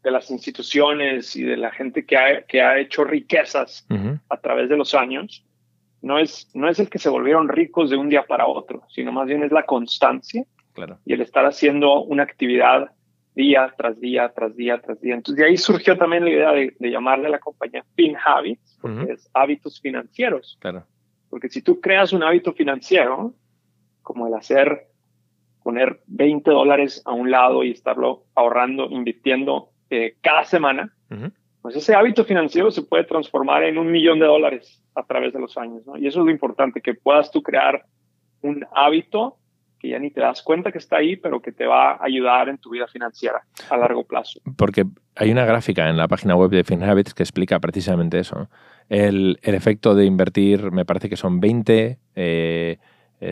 de 0.04 0.12
las 0.12 0.30
instituciones 0.30 1.36
y 1.36 1.44
de 1.44 1.58
la 1.58 1.72
gente 1.72 2.06
que 2.06 2.18
ha, 2.18 2.42
que 2.44 2.62
ha 2.62 2.78
hecho 2.78 3.04
riquezas 3.04 3.88
a 4.30 4.38
través 4.38 4.70
de 4.70 4.78
los 4.78 4.94
años 4.94 5.46
no 6.02 6.18
es, 6.18 6.50
no 6.54 6.70
es 6.70 6.80
el 6.80 6.90
que 6.90 7.00
se 7.00 7.10
volvieron 7.10 7.50
ricos 7.50 7.90
de 7.90 7.98
un 7.98 8.10
día 8.10 8.24
para 8.24 8.48
otro, 8.48 8.84
sino 8.90 9.12
más 9.12 9.28
bien 9.28 9.44
es 9.44 9.52
la 9.52 9.66
constancia 9.66 10.46
claro. 10.74 11.00
y 11.06 11.14
el 11.14 11.22
estar 11.22 11.46
haciendo 11.46 12.04
una 12.04 12.24
actividad 12.24 12.92
día 13.36 13.74
tras 13.78 14.00
día, 14.00 14.32
tras 14.34 14.56
día, 14.56 14.80
tras 14.82 15.00
día. 15.02 15.16
Entonces 15.16 15.42
de 15.42 15.50
ahí 15.50 15.58
surgió 15.58 15.98
también 15.98 16.26
la 16.26 16.30
idea 16.30 16.52
de, 16.52 16.76
llamarle 16.80 17.28
a 17.28 17.32
la 17.32 17.40
compañía 17.40 17.86
FinHabits, 17.96 18.78
porque 18.82 19.14
es 19.14 19.30
hábitos 19.34 19.80
financieros. 19.80 20.58
Claro. 20.60 20.86
Porque 21.30 21.50
si 21.50 21.62
tú 21.62 21.80
creas 21.80 22.14
un 22.14 22.24
hábito 22.24 22.54
financiero, 22.54 23.34
como 24.02 24.28
el 24.28 24.34
hacer, 24.34 24.88
poner 25.64 26.02
20 26.08 26.50
dólares 26.50 27.02
a 27.06 27.12
un 27.14 27.30
lado 27.30 27.64
y 27.64 27.72
estarlo 27.72 28.24
ahorrando, 28.36 28.86
invirtiendo 28.90 29.70
eh, 29.90 30.16
cada 30.22 30.44
semana, 30.46 30.94
pues 31.62 31.76
ese 31.76 31.94
hábito 31.94 32.24
financiero 32.24 32.72
se 32.72 32.84
puede 32.84 33.04
transformar 33.04 33.64
en 33.64 33.78
un 33.78 33.92
millón 33.92 34.20
de 34.20 34.26
dólares 34.26 34.84
a 34.96 35.04
través 35.04 35.34
de 35.34 35.40
los 35.40 35.58
años. 35.58 35.86
¿no? 35.86 35.98
Y 35.98 36.08
eso 36.08 36.20
es 36.20 36.26
lo 36.26 36.32
importante, 36.32 36.82
que 36.82 36.94
puedas 36.94 37.32
tú 37.32 37.44
crear 37.44 37.86
un 38.42 38.66
hábito 38.74 39.38
que 39.80 39.90
ya 39.90 40.00
ni 40.00 40.12
te 40.12 40.22
das 40.22 40.44
cuenta 40.44 40.72
que 40.72 40.78
está 40.78 40.98
ahí, 40.98 41.16
pero 41.16 41.42
que 41.42 41.52
te 41.52 41.66
va 41.66 41.94
a 41.94 42.04
ayudar 42.04 42.50
en 42.50 42.58
tu 42.58 42.72
vida 42.72 42.88
financiera 42.88 43.42
a 43.70 43.78
largo 43.78 44.04
plazo. 44.04 44.42
Porque 44.58 44.86
hay 45.16 45.32
una 45.32 45.46
gráfica 45.46 45.90
en 45.90 45.98
la 45.98 46.08
página 46.08 46.36
web 46.36 46.52
de 46.52 46.64
FinHabits 46.64 47.14
que 47.14 47.24
explica 47.24 47.60
precisamente 47.60 48.20
eso. 48.20 48.50
El, 48.90 49.40
efecto 49.42 49.96
de 49.96 50.06
invertir, 50.06 50.72
me 50.72 50.86
parece 50.86 51.10
que 51.10 51.16
son 51.16 51.40
20, 51.40 51.98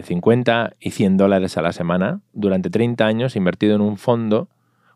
50 0.01 0.65
eh, 0.65 0.75
y 0.79 0.91
100 0.91 1.17
dólares 1.17 1.57
a 1.57 1.61
la 1.61 1.73
semana 1.73 2.21
durante 2.33 2.69
30 2.69 3.05
años 3.05 3.35
invertido 3.35 3.75
en 3.75 3.81
un 3.81 3.97
fondo 3.97 4.49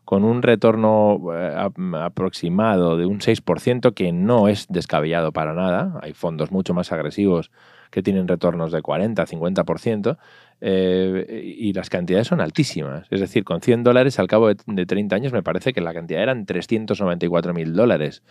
con 0.04 0.24
un 0.24 0.42
retorno 0.42 1.20
eh, 1.34 1.70
aproximado 2.00 2.96
de 2.96 3.06
un 3.06 3.20
6%, 3.20 3.94
que 3.94 4.12
no 4.12 4.48
es 4.48 4.66
descabellado 4.68 5.32
para 5.32 5.54
nada. 5.54 5.98
Hay 6.02 6.12
fondos 6.12 6.50
mucho 6.50 6.74
más 6.74 6.92
agresivos 6.92 7.50
que 7.90 8.02
tienen 8.02 8.26
retornos 8.26 8.72
de 8.72 8.82
40, 8.82 9.24
50%, 9.24 10.18
eh, 10.64 11.42
y 11.58 11.72
las 11.72 11.90
cantidades 11.90 12.28
son 12.28 12.40
altísimas. 12.40 13.08
Es 13.10 13.18
decir, 13.18 13.42
con 13.42 13.60
100 13.60 13.82
dólares 13.82 14.20
al 14.20 14.28
cabo 14.28 14.46
de, 14.46 14.86
30 14.86 15.16
años 15.16 15.32
me 15.32 15.42
parece 15.42 15.72
que 15.72 15.80
la 15.80 15.92
cantidad 15.92 16.22
eran 16.22 16.46
394 16.46 17.52
mil 17.52 17.74
dólares. 17.74 18.22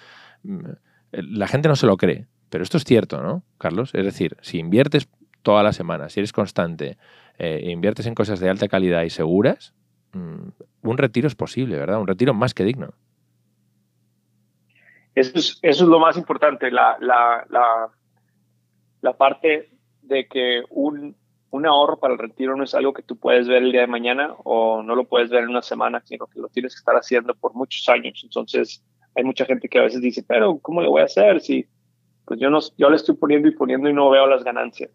Mm, 0.43 0.69
la 1.11 1.47
gente 1.47 1.67
no 1.67 1.75
se 1.75 1.87
lo 1.87 1.97
cree, 1.97 2.27
pero 2.49 2.63
esto 2.63 2.77
es 2.77 2.85
cierto, 2.85 3.21
¿no, 3.21 3.43
Carlos? 3.57 3.93
Es 3.93 4.05
decir, 4.05 4.37
si 4.39 4.59
inviertes 4.59 5.09
toda 5.41 5.61
la 5.61 5.73
semana, 5.73 6.07
si 6.07 6.21
eres 6.21 6.31
constante, 6.31 6.97
eh, 7.37 7.69
inviertes 7.69 8.05
en 8.05 8.15
cosas 8.15 8.39
de 8.39 8.49
alta 8.49 8.69
calidad 8.69 9.03
y 9.03 9.09
seguras, 9.09 9.73
mm, 10.13 10.47
un 10.83 10.97
retiro 10.97 11.27
es 11.27 11.35
posible, 11.35 11.77
¿verdad? 11.77 11.99
Un 11.99 12.07
retiro 12.07 12.33
más 12.33 12.53
que 12.53 12.63
digno. 12.63 12.93
Eso 15.15 15.37
es, 15.37 15.59
eso 15.61 15.83
es 15.83 15.89
lo 15.89 15.99
más 15.99 16.15
importante, 16.15 16.71
la, 16.71 16.95
la, 17.01 17.45
la 19.01 19.17
parte 19.17 19.69
de 20.01 20.27
que 20.27 20.61
un, 20.69 21.17
un 21.51 21.65
ahorro 21.65 21.99
para 21.99 22.13
el 22.13 22.19
retiro 22.19 22.55
no 22.55 22.63
es 22.63 22.73
algo 22.73 22.93
que 22.93 23.03
tú 23.03 23.17
puedes 23.17 23.47
ver 23.47 23.63
el 23.63 23.71
día 23.71 23.81
de 23.81 23.87
mañana 23.87 24.33
o 24.43 24.81
no 24.81 24.95
lo 24.95 25.05
puedes 25.05 25.29
ver 25.29 25.43
en 25.43 25.49
una 25.49 25.61
semana, 25.61 26.01
sino 26.05 26.25
que 26.27 26.39
lo 26.39 26.47
tienes 26.47 26.73
que 26.73 26.79
estar 26.79 26.95
haciendo 26.95 27.35
por 27.35 27.53
muchos 27.53 27.87
años. 27.89 28.21
Entonces, 28.23 28.83
hay 29.15 29.23
mucha 29.23 29.45
gente 29.45 29.67
que 29.67 29.79
a 29.79 29.83
veces 29.83 30.01
dice, 30.01 30.23
pero 30.25 30.57
¿cómo 30.59 30.81
le 30.81 30.87
voy 30.87 31.01
a 31.01 31.05
hacer 31.05 31.41
si 31.41 31.67
pues 32.25 32.39
yo, 32.39 32.49
no, 32.49 32.59
yo 32.77 32.89
le 32.89 32.95
estoy 32.95 33.15
poniendo 33.15 33.49
y 33.49 33.51
poniendo 33.51 33.89
y 33.89 33.93
no 33.93 34.09
veo 34.09 34.27
las 34.27 34.43
ganancias? 34.43 34.91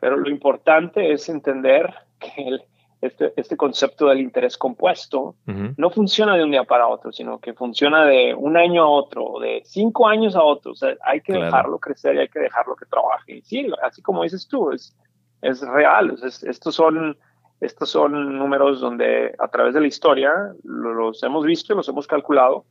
pero 0.00 0.16
lo 0.16 0.30
importante 0.30 1.12
es 1.12 1.28
entender 1.28 1.92
que 2.20 2.46
el, 2.46 2.62
este, 3.00 3.32
este 3.36 3.56
concepto 3.56 4.06
del 4.06 4.20
interés 4.20 4.56
compuesto 4.56 5.34
no 5.76 5.90
funciona 5.90 6.36
de 6.36 6.44
un 6.44 6.52
día 6.52 6.64
para 6.64 6.86
otro, 6.86 7.12
sino 7.12 7.38
que 7.38 7.52
funciona 7.52 8.04
de 8.06 8.34
un 8.34 8.56
año 8.56 8.84
a 8.84 8.88
otro, 8.88 9.40
de 9.40 9.62
cinco 9.64 10.06
años 10.06 10.36
a 10.36 10.42
otro. 10.42 10.72
O 10.72 10.74
sea, 10.76 10.94
hay 11.04 11.20
que 11.20 11.32
dejarlo 11.32 11.78
crecer 11.78 12.14
y 12.14 12.20
hay 12.20 12.28
que 12.28 12.38
dejarlo 12.38 12.76
que 12.76 12.86
trabaje. 12.86 13.36
Y 13.36 13.42
sí, 13.42 13.66
así 13.82 14.00
como 14.00 14.22
dices 14.22 14.46
tú, 14.48 14.70
es, 14.70 14.96
es 15.44 15.60
real. 15.60 16.16
estos, 16.22 16.74
son, 16.74 17.16
estos 17.60 17.90
son 17.90 18.38
números 18.38 18.80
donde 18.80 19.34
a 19.38 19.48
través 19.48 19.74
de 19.74 19.80
la 19.80 19.86
historia 19.86 20.32
los 20.64 21.22
hemos 21.22 21.44
visto 21.44 21.72
y 21.72 21.76
los 21.76 21.88
hemos 21.88 22.06
calculado. 22.06 22.64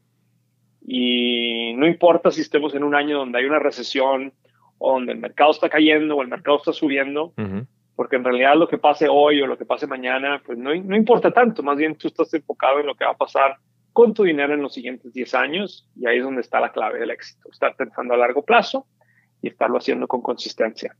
Y 0.85 1.73
no 1.75 1.87
importa 1.87 2.31
si 2.31 2.41
estemos 2.41 2.73
en 2.75 2.83
un 2.83 2.95
año 2.95 3.19
donde 3.19 3.39
hay 3.39 3.45
una 3.45 3.59
recesión 3.59 4.33
o 4.79 4.93
donde 4.93 5.13
el 5.13 5.19
mercado 5.19 5.51
está 5.51 5.69
cayendo 5.69 6.15
o 6.15 6.21
el 6.21 6.27
mercado 6.27 6.57
está 6.57 6.73
subiendo 6.73 7.33
porque 7.95 8.15
en 8.15 8.23
realidad 8.23 8.55
lo 8.55 8.67
que 8.67 8.77
pase 8.77 9.07
hoy 9.07 9.41
o 9.41 9.47
lo 9.47 9.57
que 9.57 9.65
pase 9.65 9.85
mañana, 9.85 10.41
pues 10.43 10.57
no, 10.57 10.73
no 10.73 10.95
importa 10.95 11.31
tanto, 11.31 11.61
más 11.61 11.77
bien 11.77 11.95
tú 11.95 12.07
estás 12.07 12.33
enfocado 12.33 12.79
en 12.79 12.87
lo 12.87 12.95
que 12.95 13.05
va 13.05 13.11
a 13.11 13.17
pasar 13.17 13.57
con 13.91 14.15
tu 14.15 14.23
dinero 14.23 14.53
en 14.55 14.63
los 14.63 14.73
siguientes 14.73 15.13
10 15.13 15.35
años 15.35 15.87
y 15.95 16.07
ahí 16.07 16.17
es 16.17 16.23
donde 16.23 16.41
está 16.41 16.59
la 16.59 16.71
clave 16.71 16.99
del 16.99 17.11
éxito, 17.11 17.49
estar 17.51 17.75
pensando 17.75 18.15
a 18.15 18.17
largo 18.17 18.43
plazo 18.43 18.87
y 19.41 19.49
estarlo 19.49 19.77
haciendo 19.77 20.07
con 20.07 20.21
consistencia. 20.21 20.95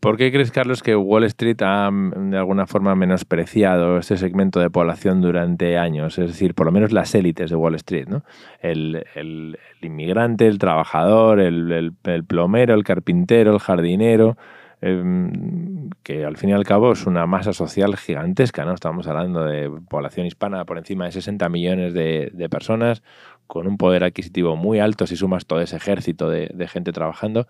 ¿Por 0.00 0.16
qué 0.16 0.30
crees, 0.30 0.52
Carlos, 0.52 0.84
que 0.84 0.94
Wall 0.94 1.24
Street 1.24 1.60
ha 1.62 1.90
mm, 1.90 2.30
de 2.30 2.38
alguna 2.38 2.66
forma 2.68 2.94
menospreciado 2.94 3.98
este 3.98 4.16
segmento 4.16 4.60
de 4.60 4.70
población 4.70 5.20
durante 5.20 5.76
años? 5.76 6.18
Es 6.18 6.28
decir, 6.28 6.54
por 6.54 6.66
lo 6.66 6.72
menos 6.72 6.92
las 6.92 7.14
élites 7.16 7.50
de 7.50 7.56
Wall 7.56 7.74
Street, 7.74 8.06
¿no? 8.06 8.22
El, 8.60 9.58
inmigrante, 9.82 10.46
el 10.46 10.58
trabajador, 10.58 11.40
el, 11.40 11.92
plomero, 12.28 12.74
el 12.74 12.84
carpintero, 12.84 13.52
el 13.52 13.58
jardinero, 13.58 14.36
em, 14.80 15.90
que 16.04 16.24
al 16.24 16.36
fin 16.36 16.50
y 16.50 16.52
al 16.52 16.64
cabo 16.64 16.92
es 16.92 17.04
una 17.06 17.26
masa 17.26 17.52
social 17.52 17.96
gigantesca, 17.96 18.64
¿no? 18.64 18.74
Estamos 18.74 19.08
hablando 19.08 19.44
de 19.44 19.68
población 19.88 20.26
hispana 20.26 20.64
por 20.64 20.78
encima 20.78 21.06
de 21.06 21.12
60 21.12 21.48
millones 21.48 21.92
de, 21.92 22.48
personas, 22.48 23.02
con 23.48 23.66
un 23.66 23.76
poder 23.76 24.04
adquisitivo 24.04 24.54
muy 24.54 24.78
alto 24.78 25.08
si 25.08 25.16
sumas 25.16 25.46
todo 25.46 25.60
ese 25.60 25.76
ejército 25.76 26.30
de, 26.30 26.50
de 26.54 26.68
gente 26.68 26.92
trabajando. 26.92 27.48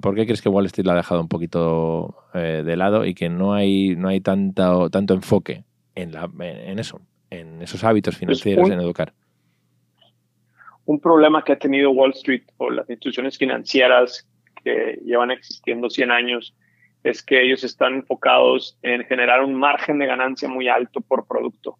¿Por 0.00 0.14
qué 0.14 0.24
crees 0.24 0.42
que 0.42 0.48
Wall 0.48 0.66
Street 0.66 0.86
la 0.86 0.94
ha 0.94 0.96
dejado 0.96 1.20
un 1.20 1.28
poquito 1.28 2.16
eh, 2.34 2.62
de 2.64 2.76
lado 2.76 3.04
y 3.04 3.14
que 3.14 3.28
no 3.28 3.54
hay, 3.54 3.94
no 3.96 4.08
hay 4.08 4.20
tanto, 4.20 4.90
tanto 4.90 5.14
enfoque 5.14 5.64
en, 5.94 6.12
la, 6.12 6.30
en 6.40 6.78
eso, 6.78 7.00
en 7.30 7.62
esos 7.62 7.84
hábitos 7.84 8.16
financieros, 8.16 8.68
en 8.68 8.80
educar? 8.80 9.12
Un 10.84 11.00
problema 11.00 11.42
que 11.44 11.52
ha 11.52 11.58
tenido 11.58 11.90
Wall 11.90 12.12
Street 12.12 12.42
o 12.56 12.70
las 12.70 12.88
instituciones 12.88 13.38
financieras 13.38 14.28
que 14.64 15.00
llevan 15.04 15.30
existiendo 15.30 15.90
100 15.90 16.10
años 16.10 16.54
es 17.02 17.22
que 17.22 17.42
ellos 17.42 17.62
están 17.62 17.94
enfocados 17.94 18.78
en 18.82 19.04
generar 19.04 19.42
un 19.44 19.54
margen 19.54 19.98
de 19.98 20.06
ganancia 20.06 20.48
muy 20.48 20.68
alto 20.68 21.00
por 21.00 21.26
producto. 21.26 21.78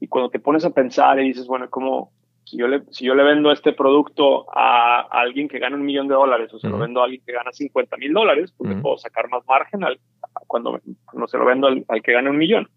Y 0.00 0.08
cuando 0.08 0.30
te 0.30 0.38
pones 0.38 0.64
a 0.64 0.70
pensar 0.70 1.18
y 1.18 1.28
dices, 1.28 1.46
bueno, 1.46 1.70
¿cómo, 1.70 2.12
si 2.48 2.56
yo 2.56 2.66
le, 2.66 2.82
si 2.90 3.04
yo 3.04 3.14
le 3.14 3.24
vendo 3.24 3.52
este 3.52 3.74
producto 3.74 4.46
a, 4.56 5.00
alguien 5.10 5.48
que 5.48 5.58
gana 5.58 5.76
un 5.76 5.84
millón 5.84 6.08
de 6.08 6.14
dólares 6.14 6.52
o 6.54 6.58
se 6.58 6.68
lo 6.68 6.78
vendo 6.78 7.00
a 7.00 7.04
alguien 7.04 7.22
que 7.26 7.32
gana 7.32 7.52
50 7.52 7.96
mil 7.98 8.12
dólares, 8.14 8.54
pues 8.56 8.74
puedo 8.80 8.96
sacar 8.96 9.28
más 9.28 9.46
margen 9.46 9.84
al, 9.84 10.00
cuando, 10.46 10.80
no 11.12 11.28
se 11.28 11.36
lo 11.36 11.44
vendo 11.44 11.66
al, 11.66 12.02
que 12.02 12.12
gana 12.12 12.30
un 12.30 12.38
millón. 12.38 12.68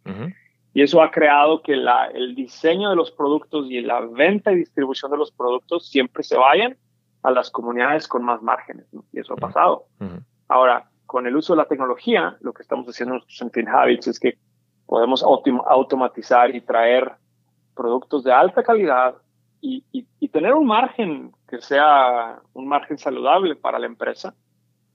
Y 0.74 0.82
eso 0.82 1.02
ha 1.02 1.12
creado 1.12 1.62
que 1.62 1.76
la, 1.78 2.08
el 2.08 2.36
diseño 2.36 2.90
de 2.90 2.96
los 2.98 3.12
productos 3.12 3.68
y 3.70 3.82
la 3.82 4.02
venta 4.02 4.52
y 4.52 4.58
distribución 4.58 5.12
de 5.12 5.18
los 5.18 5.32
productos 5.32 5.88
siempre 5.88 6.24
se 6.24 6.38
vayan 6.38 6.78
a 7.24 7.32
las 7.32 7.50
comunidades 7.50 8.08
con 8.08 8.24
más 8.24 8.42
márgenes. 8.42 8.86
Y 9.14 9.20
eso 9.20 9.34
ha 9.34 9.38
pasado. 9.38 9.86
Ahora, 10.50 10.90
con 11.06 11.28
el 11.28 11.36
uso 11.36 11.54
de 11.54 11.58
la 11.58 11.66
tecnología, 11.66 12.36
lo 12.42 12.52
que 12.52 12.62
estamos 12.62 12.88
haciendo 12.88 13.16
en 13.16 13.52
Fin 13.52 13.70
Habits 13.70 14.08
es 14.08 14.20
que 14.20 14.38
podemos 14.86 15.24
automatizar 15.24 16.54
y 16.54 16.60
traer 16.60 17.14
productos 17.74 18.24
de 18.26 18.34
alta 18.34 18.64
calidad 18.64 19.16
y, 19.62 20.28
tener 20.30 20.54
un 20.54 20.66
margen 20.66 21.32
que 21.48 21.62
sea 21.62 22.40
un 22.54 22.66
margen 22.66 22.98
saludable 22.98 23.56
para 23.58 23.80
la 23.80 23.86
empresa 23.86 24.34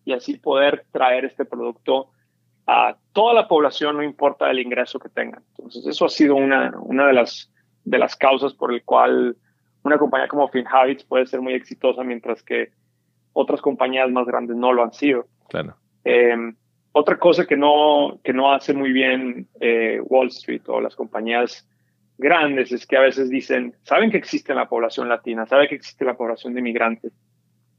y 0.05 0.13
así 0.13 0.39
poder 0.39 0.87
traer 0.91 1.27
este 1.27 1.45
producto 1.45 2.09
a 2.67 2.97
toda 3.13 3.35
la 3.35 3.47
población, 3.47 3.97
no 3.97 4.03
importa 4.03 4.51
el 4.51 4.59
ingreso 4.59 4.99
que 4.99 5.11
tengan. 5.11 5.43
Entonces, 5.51 5.87
eso 5.87 6.07
ha 6.07 6.09
sido 6.09 6.35
una, 6.37 6.73
una 6.81 7.07
de, 7.07 7.13
las, 7.13 7.53
de 7.85 7.99
las 7.99 8.17
causas 8.17 8.55
por 8.55 8.73
el 8.73 8.83
cual 8.83 9.37
una 9.83 9.99
compañía 9.99 10.27
como 10.27 10.49
FinHabits 10.49 11.05
puede 11.05 11.27
ser 11.27 11.41
muy 11.43 11.53
exitosa, 11.53 12.03
mientras 12.03 12.43
que 12.43 12.71
otras 13.35 13.61
compañías 13.61 14.11
más 14.11 14.27
grandes 14.27 14.57
no 14.57 14.73
lo 14.73 14.83
han 14.83 14.93
sido. 14.93 15.27
Claro. 15.49 15.77
Em, 16.03 16.57
otra 16.93 17.19
cosa 17.19 17.45
que 17.47 17.57
no, 17.57 18.19
que 18.25 18.33
no 18.33 18.53
hace 18.53 18.73
muy 18.73 18.91
bien 18.91 19.49
eh, 19.61 20.01
Wall 20.03 20.29
Street 20.29 20.63
o 20.67 20.81
las 20.81 20.97
compañías 20.97 21.69
grandes 22.19 22.73
es 22.73 22.87
que 22.87 22.97
a 22.97 23.01
veces 23.01 23.31
dicen, 23.31 23.75
saben 23.83 24.11
que 24.11 24.17
existe 24.17 24.55
la 24.55 24.69
población 24.69 25.09
latina, 25.09 25.47
saben 25.47 25.69
que 25.69 25.75
existe 25.75 26.05
la 26.05 26.17
población 26.17 26.55
de 26.55 26.61
inmigrantes, 26.61 27.13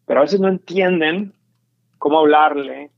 pero 0.06 0.20
a 0.20 0.24
veces 0.24 0.40
no 0.40 0.48
entienden 0.48 1.34
cómo 1.98 2.20
hablarle 2.20 2.92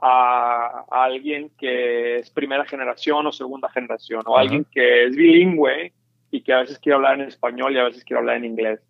a, 0.00 0.84
alguien 0.90 1.50
que 1.58 2.18
es 2.18 2.30
primera 2.30 2.64
generación 2.64 3.26
o 3.26 3.32
segunda 3.32 3.68
generación, 3.70 4.22
o 4.26 4.36
alguien 4.36 4.66
que 4.70 5.04
es 5.04 5.16
bilingüe 5.16 5.92
y 6.30 6.42
que 6.42 6.52
a 6.52 6.60
veces 6.60 6.78
quiere 6.78 6.96
hablar 6.96 7.20
en 7.20 7.28
español 7.28 7.74
y 7.74 7.78
a 7.78 7.84
veces 7.84 8.04
quiere 8.04 8.20
hablar 8.20 8.36
en 8.36 8.44
inglés, 8.44 8.80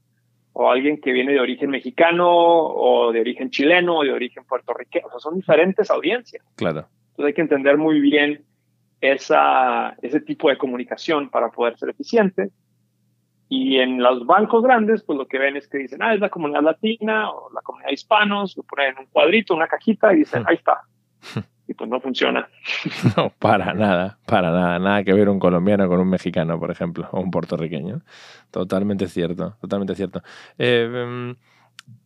o 0.52 0.70
alguien 0.70 1.00
que 1.00 1.12
viene 1.12 1.32
de 1.32 1.40
origen 1.40 1.70
mexicano 1.70 2.28
o 2.28 3.12
de 3.12 3.20
origen 3.20 3.50
chileno 3.50 3.98
o 3.98 4.04
de 4.04 4.12
origen 4.12 4.44
puertorriqueño, 4.44 5.06
o 5.06 5.10
sea, 5.10 5.20
son 5.20 5.36
diferentes 5.36 5.90
audiencias. 5.90 6.42
Claro. 6.56 6.88
Entonces 7.10 7.26
hay 7.26 7.34
que 7.34 7.42
entender 7.42 7.76
muy 7.76 8.00
bien 8.00 8.44
esa, 9.00 9.96
ese 10.02 10.20
tipo 10.20 10.48
de 10.48 10.58
comunicación 10.58 11.28
para 11.30 11.50
poder 11.50 11.78
ser 11.78 11.90
eficiente. 11.90 12.50
Y 13.48 13.78
en 13.78 14.02
los 14.02 14.26
bancos 14.26 14.62
grandes, 14.62 15.02
pues 15.04 15.16
lo 15.18 15.26
que 15.26 15.38
ven 15.38 15.56
es 15.56 15.68
que 15.68 15.78
dicen, 15.78 16.02
ah, 16.02 16.14
es 16.14 16.20
la 16.20 16.30
comunidad 16.30 16.62
latina 16.62 17.30
o 17.30 17.50
la 17.52 17.60
comunidad 17.60 17.88
de 17.88 17.94
hispanos, 17.94 18.56
lo 18.56 18.64
ponen 18.64 18.92
en 18.92 18.98
un 18.98 19.06
cuadrito, 19.06 19.54
una 19.54 19.68
cajita 19.68 20.12
y 20.12 20.18
dicen, 20.18 20.42
ahí 20.46 20.56
está. 20.56 20.80
Y 21.68 21.74
pues 21.74 21.90
no 21.90 22.00
funciona. 22.00 22.48
No, 23.16 23.30
para 23.38 23.72
nada, 23.72 24.18
para 24.26 24.50
nada. 24.50 24.78
Nada 24.78 25.04
que 25.04 25.12
ver 25.12 25.28
un 25.28 25.38
colombiano 25.38 25.88
con 25.88 26.00
un 26.00 26.08
mexicano, 26.08 26.58
por 26.58 26.70
ejemplo, 26.70 27.08
o 27.12 27.20
un 27.20 27.30
puertorriqueño. 27.30 28.02
Totalmente 28.50 29.06
cierto, 29.08 29.56
totalmente 29.60 29.94
cierto. 29.94 30.22
Eh, 30.58 30.88
em, 30.92 31.36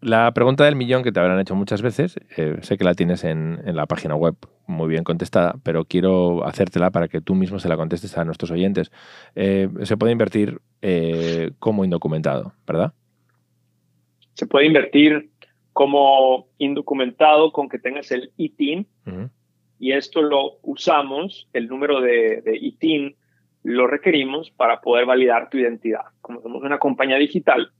la 0.00 0.32
pregunta 0.32 0.64
del 0.64 0.76
millón 0.76 1.02
que 1.02 1.12
te 1.12 1.20
habrán 1.20 1.40
hecho 1.40 1.54
muchas 1.54 1.82
veces, 1.82 2.18
eh, 2.36 2.56
sé 2.62 2.78
que 2.78 2.84
la 2.84 2.94
tienes 2.94 3.24
en, 3.24 3.60
la 3.64 3.86
página 3.86 4.14
web 4.14 4.34
muy 4.66 4.88
bien 4.88 5.04
contestada, 5.04 5.56
pero 5.62 5.84
quiero 5.84 6.46
hacértela 6.46 6.90
para 6.90 7.08
que 7.08 7.20
tú 7.20 7.34
mismo 7.34 7.58
se 7.58 7.68
la 7.68 7.76
contestes 7.76 8.16
a 8.16 8.24
nuestros 8.24 8.50
oyentes. 8.50 8.90
Eh, 9.34 9.68
se 9.82 9.96
puede 9.96 10.12
invertir 10.12 10.60
eh, 10.80 11.50
como 11.58 11.84
indocumentado, 11.84 12.54
¿verdad? 12.66 12.92
Se 14.34 14.46
puede 14.46 14.66
invertir 14.66 15.30
como 15.72 16.48
indocumentado 16.58 17.52
con 17.52 17.68
que 17.68 17.78
tengas 17.78 18.10
el 18.10 18.32
ITIN 18.36 18.86
y 19.78 19.92
esto 19.92 20.22
lo 20.22 20.58
usamos, 20.62 21.48
el 21.52 21.68
número 21.68 22.00
de, 22.00 22.42
de 22.42 22.56
ITIN 22.56 23.16
lo 23.62 23.86
requerimos 23.86 24.50
para 24.50 24.80
poder 24.80 25.04
validar 25.04 25.50
tu 25.50 25.58
identidad. 25.58 26.04
Como 26.20 26.40
somos 26.40 26.62
una 26.62 26.78
compañía 26.78 27.16
digital, 27.16 27.72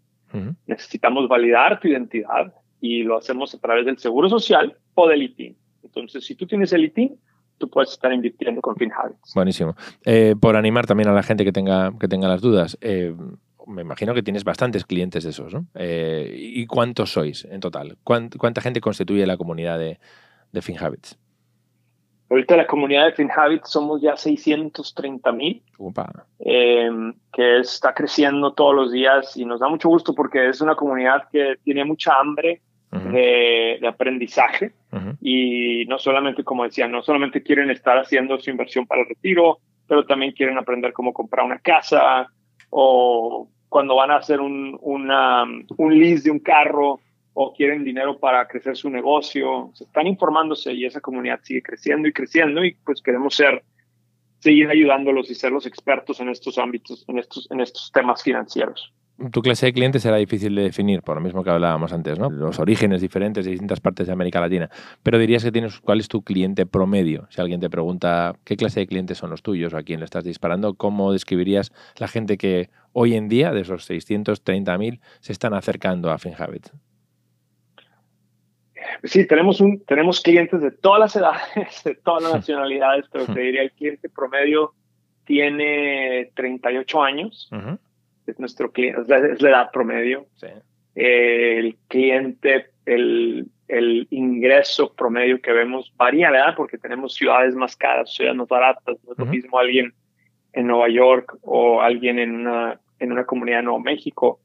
Necesitamos 0.67 1.29
validar 1.29 1.81
tu 1.81 1.89
identidad 1.89 2.55
y 2.81 3.03
lo 3.03 3.19
hacemos 3.19 3.55
a 3.55 3.59
través 3.59 3.87
del 3.87 3.99
Seguro 3.99 4.29
Social 4.29 4.77
o 4.95 5.09
del 5.09 5.23
ITIN. 5.23 5.57
Entonces, 5.83 6.25
si 6.25 6.35
tú 6.35 6.47
tienes 6.47 6.73
el 6.73 6.85
ITIN, 6.85 7.19
tú 7.59 7.69
puedes 7.69 7.91
estar 7.91 8.13
invirtiendo 8.13 8.61
con 8.61 8.77
FinHabits. 8.77 9.35
Buenísimo. 9.35 9.77
Eh, 10.05 10.35
por 10.41 10.57
animar 10.57 10.87
también 10.87 11.09
a 11.09 11.13
la 11.13 11.23
gente 11.23 11.45
que 11.45 11.53
tenga, 11.53 11.93
que 11.99 12.09
tenga 12.09 12.29
las 12.29 12.41
dudas, 12.41 12.79
eh, 12.81 13.15
me 13.67 13.83
imagino 13.83 14.15
que 14.15 14.23
tienes 14.23 14.45
bastantes 14.45 14.85
clientes 14.85 15.25
de 15.25 15.31
esos, 15.31 15.53
¿no? 15.53 15.67
Eh, 15.75 16.35
¿Y 16.37 16.67
cuántos 16.67 17.13
sois 17.13 17.45
en 17.45 17.61
total? 17.61 17.99
¿Cuánta, 18.03 18.61
gente 18.61 18.81
constituye 18.81 19.27
la 19.27 19.37
comunidad 19.37 19.79
de, 19.79 20.01
de 20.53 20.63
FinHabits? 20.63 21.19
Ahorita 22.31 22.57
la 22.57 22.67
comunidad 22.67 23.07
de 23.07 23.13
FinHabit 23.13 23.65
somos 23.65 24.01
ya 24.01 24.17
630 24.17 25.33
mil, 25.33 25.63
em, 26.39 27.13
que 27.33 27.59
está 27.59 27.93
creciendo 27.93 28.53
todos 28.53 28.73
los 28.73 28.93
días 28.93 29.37
y 29.37 29.45
nos 29.45 29.59
da 29.59 29.69
mucho 29.69 29.89
gusto 29.89 30.15
porque 30.15 30.49
es 30.49 30.61
una 30.61 30.77
comunidad 30.77 31.29
que 31.33 31.57
tiene 31.65 31.85
mucha 31.85 32.13
hambre 32.21 32.63
de, 32.93 33.81
aprendizaje 33.87 34.73
y 35.21 35.85
no 35.87 35.99
solamente, 35.99 36.45
como 36.45 36.65
decía, 36.65 36.87
no 36.87 37.03
solamente 37.03 37.43
quieren 37.43 37.71
estar 37.71 37.99
haciendo 37.99 38.39
su 38.39 38.51
inversión 38.51 38.87
para 38.87 39.03
el 39.03 39.09
retiro, 39.09 39.59
pero 39.89 40.07
también 40.07 40.33
quieren 40.33 40.57
aprender 40.57 40.93
cómo 40.93 41.13
comprar 41.13 41.45
una 41.45 41.59
casa 41.59 42.29
o 42.71 43.49
cuando 43.69 43.97
van 43.97 44.13
a 44.13 44.17
hacer 44.17 44.41
un, 44.41 44.79
una, 44.83 45.45
un 45.77 45.99
lease 45.99 46.25
de 46.25 46.31
un 46.31 46.41
carro, 46.41 47.01
o 47.35 47.53
quieren 47.55 47.85
dinero 47.85 48.19
para 48.19 48.47
crecer 48.49 48.77
su 48.77 48.91
negocio, 48.91 49.71
se 49.75 49.85
están 49.85 50.07
informándose 50.07 50.73
y 50.73 50.85
esa 50.85 51.01
comunidad 51.01 51.41
sigue 51.43 51.63
creciendo 51.63 52.09
y 52.09 52.13
creciendo 52.13 52.65
y 52.65 52.75
pues 52.85 53.03
queremos 53.03 53.35
ser, 53.35 53.63
seguir 54.39 54.69
ayudándolos 54.69 55.31
y 55.31 55.35
ser 55.35 55.53
los 55.53 55.67
expertos 55.67 56.21
en 56.21 56.29
estos 56.29 56.59
ámbitos, 56.59 57.05
en 57.09 57.19
estos, 57.19 57.51
en 57.51 57.61
estos 57.61 57.91
temas 57.93 58.23
financieros. 58.23 58.93
Tu 59.33 59.43
clase 59.43 59.67
de 59.67 59.75
clientes 59.75 60.03
será 60.03 60.17
difícil 60.17 60.55
de 60.55 60.63
definir, 60.63 61.03
por 61.03 61.15
lo 61.15 61.21
mismo 61.21 61.45
que 61.45 61.51
hablábamos 61.51 61.93
antes, 61.93 62.19
¿no? 62.19 62.31
Los 62.31 62.59
orígenes 62.59 63.03
diferentes 63.03 63.45
de 63.45 63.51
distintas 63.51 63.79
partes 63.79 64.07
de 64.07 64.15
América 64.15 64.41
Latina. 64.41 64.71
Pero 65.03 65.19
dirías 65.19 65.45
que 65.45 65.53
tienes 65.53 65.79
cuál 65.79 66.01
es 66.01 66.09
tu 66.09 66.23
cliente 66.23 66.65
promedio. 66.65 67.27
Si 67.29 67.39
alguien 67.39 67.61
te 67.61 67.69
pregunta 67.69 68.35
qué 68.45 68.57
clase 68.57 68.81
de 68.81 68.87
clientes 68.87 69.19
son 69.19 69.29
los 69.29 69.43
tuyos 69.43 69.75
o 69.75 69.77
a 69.77 69.83
quién 69.83 70.01
le 70.01 70.07
estás 70.07 70.25
disparando, 70.25 70.73
¿cómo 70.73 71.13
describirías 71.13 71.71
la 71.97 72.09
gente 72.09 72.39
que 72.39 72.71
hoy 72.95 73.15
en 73.15 73.29
día, 73.29 73.53
de 73.53 73.61
esos 73.61 73.91
630.000, 73.91 75.01
se 75.21 75.33
están 75.33 75.53
acercando 75.53 76.11
a 76.11 76.19
FinHabit? 76.19 76.69
Sí, 79.05 79.27
tenemos, 79.27 79.61
un, 79.61 79.85
tenemos 79.85 80.21
clientes 80.21 80.61
de 80.61 80.71
todas 80.71 81.01
las 81.01 81.17
edades, 81.17 81.83
de 81.85 81.95
todas 81.95 82.23
las 82.23 82.35
nacionalidades, 82.35 83.07
pero 83.13 83.27
te 83.27 83.41
diría 83.41 83.63
el 83.63 83.73
cliente 83.73 84.09
promedio 84.09 84.75
tiene 85.25 86.31
38 86.35 87.03
años. 87.03 87.51
Es 88.27 88.39
nuestro 88.39 88.73
cliente, 88.73 89.03
es 89.03 89.09
la, 89.43 89.51
edad 89.51 89.71
promedio. 89.73 90.27
el 90.95 91.77
cliente, 91.89 92.71
el, 92.85 93.47
el, 93.69 94.07
ingreso 94.11 94.93
promedio 94.95 95.41
que 95.41 95.53
vemos 95.53 95.93
varía, 95.97 96.31
¿verdad? 96.31 96.55
Porque 96.57 96.79
tenemos 96.79 97.15
ciudades 97.15 97.55
más 97.55 97.77
caras, 97.77 98.13
ciudades 98.13 98.37
más 98.37 98.49
baratas. 98.49 98.99
No 99.05 99.13
es 99.13 99.19
lo 99.19 99.27
mismo 99.27 99.59
alguien 99.59 99.95
en 100.53 100.67
Nueva 100.67 100.89
York 100.89 101.39
o 101.43 101.81
alguien 101.81 102.19
en 102.19 102.35
una 102.35 102.81
en 103.01 103.13
una 103.13 103.25
comunidad 103.25 103.59
de 103.59 103.63
Nuevo 103.65 103.81
México. 103.81 104.41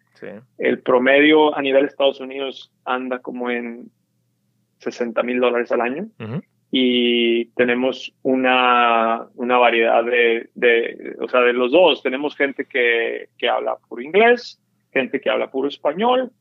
El 0.58 0.80
promedio 0.80 1.56
a 1.56 1.62
nivel 1.62 1.82
de 1.82 1.88
Estados 1.90 2.20
Unidos 2.20 2.72
anda 2.86 3.20
como 3.20 3.52
en 3.52 3.92
60 4.86 5.22
mil 5.24 5.40
dólares 5.40 5.72
al 5.72 5.82
año. 5.82 6.08
Y 6.72 7.46
tenemos 7.52 8.14
una, 8.24 9.28
una 9.36 9.58
variedad 9.58 10.04
de, 10.04 10.50
de, 10.56 11.16
o 11.20 11.28
sea, 11.28 11.42
de 11.42 11.54
los 11.54 11.72
dos. 11.72 12.02
Tenemos 12.02 12.36
gente 12.36 12.66
que, 12.66 13.30
que 13.38 13.48
habla 13.48 13.78
puro 13.88 14.02
inglés, 14.02 14.62
gente 14.92 15.22
que 15.22 15.30
habla 15.30 15.52
puro 15.52 15.68
español 15.68 16.32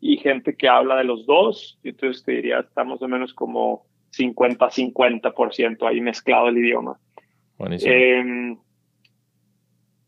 y 0.00 0.18
gente 0.18 0.56
que 0.56 0.68
habla 0.68 0.96
de 0.96 1.04
los 1.04 1.26
dos. 1.26 1.78
Entonces 1.82 2.24
te 2.24 2.32
diría, 2.32 2.60
estamos 2.60 3.00
de 3.00 3.08
menos 3.08 3.32
como 3.32 3.86
50-50% 4.16 5.88
ahí 5.88 6.00
mezclado 6.00 6.48
el 6.48 6.58
idioma. 6.58 6.98
Eh, 7.70 8.56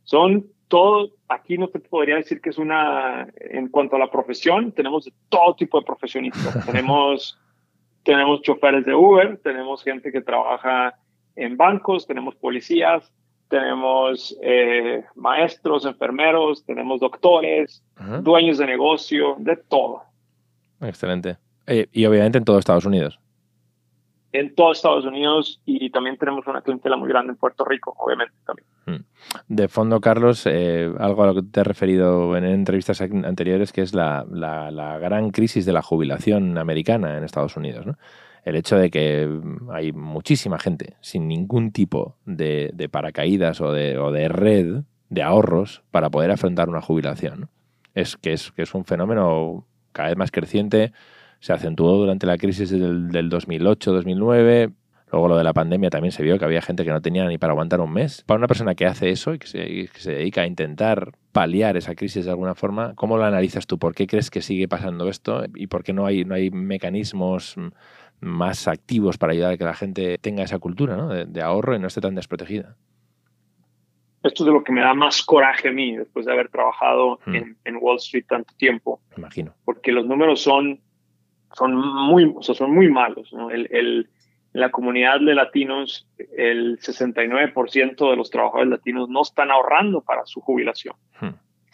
son 0.04 0.46
todo, 0.70 1.10
aquí 1.28 1.58
no 1.58 1.68
te 1.68 1.80
podría 1.80 2.16
decir 2.16 2.40
que 2.40 2.50
es 2.50 2.58
una, 2.58 3.28
en 3.36 3.68
cuanto 3.68 3.96
a 3.96 3.98
la 3.98 4.10
profesión, 4.10 4.72
tenemos 4.72 5.10
todo 5.28 5.56
tipo 5.56 5.80
de 5.80 5.84
profesionistas. 5.84 6.64
tenemos, 6.66 7.38
tenemos 8.02 8.42
choferes 8.42 8.84
de 8.84 8.94
Uber, 8.94 9.38
tenemos 9.42 9.82
gente 9.82 10.12
que 10.12 10.20
trabaja 10.20 10.94
en 11.36 11.56
bancos, 11.56 12.06
tenemos 12.06 12.34
policías, 12.36 13.12
tenemos 13.48 14.36
eh, 14.42 15.04
maestros, 15.14 15.84
enfermeros, 15.84 16.64
tenemos 16.64 17.00
doctores, 17.00 17.82
dueños 18.22 18.58
de 18.58 18.66
negocio, 18.66 19.36
de 19.38 19.56
todo. 19.56 20.02
Excelente. 20.80 21.36
Eh, 21.66 21.88
y 21.92 22.06
obviamente 22.06 22.38
en 22.38 22.44
todo 22.44 22.58
Estados 22.58 22.84
Unidos 22.84 23.20
en 24.32 24.54
todo 24.54 24.72
Estados 24.72 25.04
Unidos 25.04 25.60
y 25.66 25.90
también 25.90 26.16
tenemos 26.16 26.46
una 26.46 26.62
clientela 26.62 26.96
muy 26.96 27.08
grande 27.08 27.32
en 27.32 27.36
Puerto 27.36 27.64
Rico, 27.64 27.94
obviamente 27.98 28.34
también. 28.46 28.66
Hmm. 28.86 29.04
De 29.48 29.68
fondo, 29.68 30.00
Carlos, 30.00 30.46
eh, 30.46 30.92
algo 30.98 31.24
a 31.24 31.26
lo 31.26 31.34
que 31.34 31.42
te 31.42 31.60
he 31.60 31.64
referido 31.64 32.36
en 32.36 32.44
entrevistas 32.44 33.00
anteriores, 33.00 33.72
que 33.72 33.82
es 33.82 33.92
la, 33.94 34.24
gran 35.00 35.30
crisis 35.30 35.66
de 35.66 35.72
la 35.72 35.82
jubilación 35.82 36.58
americana 36.58 37.16
en 37.16 37.24
Estados 37.24 37.56
Unidos. 37.56 37.86
El 38.44 38.56
hecho 38.56 38.76
de 38.76 38.90
que 38.90 39.28
hay 39.70 39.92
muchísima 39.92 40.58
gente 40.58 40.96
sin 41.00 41.28
ningún 41.28 41.72
tipo 41.72 42.16
de, 42.24 42.88
paracaídas 42.90 43.60
o 43.60 43.72
de, 43.72 43.98
o 43.98 44.12
de, 44.12 44.28
red 44.28 44.82
de 45.08 45.22
ahorros 45.22 45.82
para 45.90 46.08
poder 46.08 46.30
afrontar 46.30 46.68
una 46.68 46.80
jubilación. 46.80 47.50
Es, 47.94 48.16
que 48.16 48.32
es, 48.32 48.52
que 48.52 48.62
es 48.62 48.74
un 48.74 48.84
fenómeno 48.84 49.66
cada 49.92 50.08
vez 50.08 50.16
más 50.16 50.30
creciente 50.30 50.92
se 51.40 51.54
acentuó 51.54 51.96
durante 51.96 52.26
la 52.26 52.36
crisis 52.36 52.70
del, 52.70 53.10
2008-2009. 53.10 54.72
Luego 55.12 55.28
lo 55.28 55.36
de 55.36 55.42
la 55.42 55.52
pandemia 55.52 55.90
también 55.90 56.12
se 56.12 56.22
vio 56.22 56.38
que 56.38 56.44
había 56.44 56.62
gente 56.62 56.84
que 56.84 56.90
no 56.90 57.00
tenía 57.00 57.26
ni 57.26 57.38
para 57.38 57.52
aguantar 57.52 57.80
un 57.80 57.92
mes. 57.92 58.22
Para 58.26 58.38
una 58.38 58.46
persona 58.46 58.76
que 58.76 58.86
hace 58.86 59.10
eso 59.10 59.34
y 59.34 59.38
que 59.38 59.46
se, 59.48 60.12
dedica 60.12 60.42
a 60.42 60.46
intentar 60.46 61.12
paliar 61.32 61.76
esa 61.76 61.96
crisis 61.96 62.26
de 62.26 62.30
alguna 62.30 62.54
forma, 62.54 62.94
¿cómo 62.94 63.16
lo 63.16 63.24
analizas 63.24 63.66
tú? 63.66 63.78
¿Por 63.78 63.94
qué 63.94 64.06
crees 64.06 64.30
que 64.30 64.42
sigue 64.42 64.68
pasando 64.68 65.08
esto? 65.08 65.44
¿Y 65.56 65.66
por 65.66 65.82
qué 65.82 65.92
no 65.92 66.06
hay, 66.06 66.24
no 66.24 66.34
hay 66.34 66.50
mecanismos 66.50 67.56
más 68.20 68.68
activos 68.68 69.18
para 69.18 69.32
ayudar 69.32 69.54
a 69.54 69.56
que 69.56 69.64
la 69.64 69.74
gente 69.74 70.18
tenga 70.18 70.44
esa 70.44 70.58
cultura 70.58 71.24
de, 71.24 71.42
ahorro 71.42 71.74
y 71.74 71.80
no 71.80 71.88
esté 71.88 72.00
tan 72.00 72.14
desprotegida? 72.14 72.76
Esto 74.22 74.44
es 74.44 74.46
de 74.46 74.52
lo 74.52 74.62
que 74.62 74.70
me 74.70 74.82
da 74.82 74.92
más 74.92 75.22
coraje 75.22 75.70
a 75.70 75.72
mí 75.72 75.96
después 75.96 76.26
de 76.26 76.32
haber 76.32 76.50
trabajado 76.50 77.18
hmm. 77.24 77.34
en, 77.34 77.56
en 77.64 77.78
Wall 77.80 77.96
Street 77.96 78.26
tanto 78.28 78.54
tiempo. 78.58 79.00
imagino. 79.16 79.54
Porque 79.64 79.90
los 79.90 80.06
números 80.06 80.42
son 80.42 80.78
son 81.52 81.74
muy, 81.74 82.34
son 82.40 82.72
muy 82.72 82.88
malos. 82.88 83.32
¿no? 83.32 83.50
El, 83.50 83.68
el, 83.70 84.08
la 84.52 84.70
comunidad 84.70 85.20
de 85.20 85.34
latinos, 85.34 86.08
el 86.36 86.78
69% 86.78 88.10
de 88.10 88.16
los 88.16 88.30
trabajadores 88.30 88.70
latinos 88.70 89.08
no 89.08 89.22
están 89.22 89.50
ahorrando 89.50 90.00
para 90.00 90.26
su 90.26 90.40
jubilación. 90.40 90.94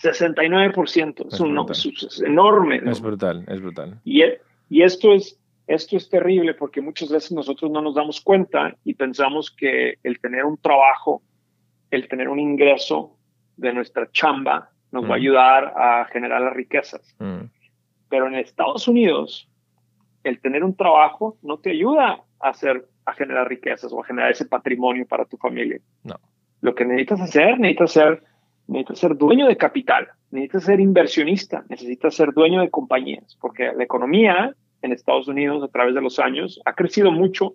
69%, 0.03 1.25
hmm. 1.25 1.29
es, 1.29 1.41
un, 1.41 1.71
es, 1.71 2.23
enorme. 2.23 2.83
Es 2.85 3.01
brutal, 3.01 3.45
es 3.49 3.61
brutal. 3.61 3.99
Y, 4.05 4.23
y 4.69 4.83
esto, 4.83 5.13
es, 5.15 5.41
esto 5.67 5.97
es 5.97 6.09
terrible 6.11 6.53
porque 6.53 6.83
muchas 6.83 7.11
veces 7.11 7.33
nosotros 7.33 7.71
no 7.71 7.81
nos 7.81 7.95
damos 7.95 8.21
cuenta 8.21 8.77
y 8.85 8.95
pensamos 8.95 9.51
que 9.51 9.95
el 10.03 10.21
tener 10.21 10.45
un 10.45 10.59
trabajo, 10.59 11.23
el 11.91 12.09
tener 12.09 12.29
un 12.29 12.39
ingreso 12.39 13.17
de 13.57 13.73
nuestra 13.73 14.11
chamba 14.13 14.71
nos 14.93 15.05
va 15.05 15.15
a 15.15 15.19
hmm. 15.19 15.21
ayudar 15.21 15.75
a 15.77 16.05
generar 16.13 16.43
las 16.43 16.53
riquezas. 16.53 17.15
Hmm. 17.19 17.47
Pero 18.11 18.29
en 18.29 18.35
Estados 18.35 18.87
Unidos, 18.87 19.49
el 20.27 20.41
tener 20.41 20.65
un 20.65 20.75
trabajo 20.75 21.39
no 21.43 21.59
te 21.59 21.71
ayuda 21.71 22.21
a 22.41 22.49
hacer, 22.49 22.87
a 23.05 23.13
generar 23.13 23.49
riquezas 23.49 23.93
o 23.93 24.01
a 24.01 24.05
generar 24.05 24.33
ese 24.33 24.47
patrimonio 24.47 25.07
para 25.07 25.25
tu 25.25 25.37
familia. 25.37 25.79
No. 26.03 26.17
Lo 26.61 26.75
que 26.75 26.85
necesitas 26.85 27.21
hacer, 27.21 27.61
necesitas 27.61 27.93
ser, 27.93 28.23
necesitas 28.67 28.99
ser 28.99 29.17
dueño 29.17 29.47
de 29.47 29.57
capital, 29.57 30.09
necesitas 30.31 30.65
ser 30.65 30.81
inversionista, 30.81 31.65
necesitas 31.69 32.15
ser 32.15 32.33
dueño 32.33 32.61
de 32.61 32.71
compañías, 32.71 33.37
porque 33.41 33.73
la 33.73 33.85
economía 33.85 34.55
en 34.83 34.93
Estados 34.93 35.29
Unidos 35.29 35.63
a 35.63 35.69
través 35.69 35.95
de 35.95 36.01
los 36.01 36.19
años 36.19 36.61
ha 36.65 36.73
crecido 36.73 37.13
mucho, 37.13 37.55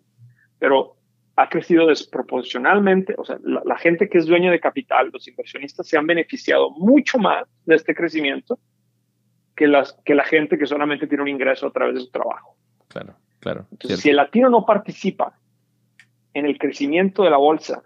pero 0.60 0.96
ha 1.36 1.50
crecido 1.50 1.88
desproporcionalmente. 1.88 3.16
O 3.18 3.26
sea, 3.26 3.38
la, 3.44 3.62
la 3.66 3.78
gente 3.78 4.08
que 4.08 4.18
es 4.18 4.28
dueño 4.28 4.52
de 4.52 4.60
capital, 4.60 5.10
los 5.12 5.28
inversionistas 5.28 5.88
se 5.88 5.98
han 5.98 6.08
beneficiado 6.08 6.70
mucho 6.72 7.18
más 7.18 7.46
de 7.66 7.76
este 7.76 7.94
crecimiento 7.94 8.60
que, 9.56 9.68
las, 9.68 9.94
que 10.06 10.16
la 10.16 10.24
gente 10.24 10.58
que 10.58 10.66
solamente 10.66 11.08
tiene 11.08 11.24
un 11.24 11.30
ingreso 11.30 11.68
a 11.68 11.72
través 11.72 11.96
de 11.96 12.02
su 12.02 12.10
trabajo. 12.10 12.56
Claro, 12.92 13.16
claro. 13.40 13.66
Entonces, 13.72 14.02
si 14.02 14.10
el 14.10 14.18
latino 14.18 14.50
no 14.50 14.66
participa 14.66 15.34
en 16.34 16.46
el 16.46 16.58
crecimiento 16.58 17.24
de 17.24 17.30
la 17.30 17.38
bolsa 17.38 17.84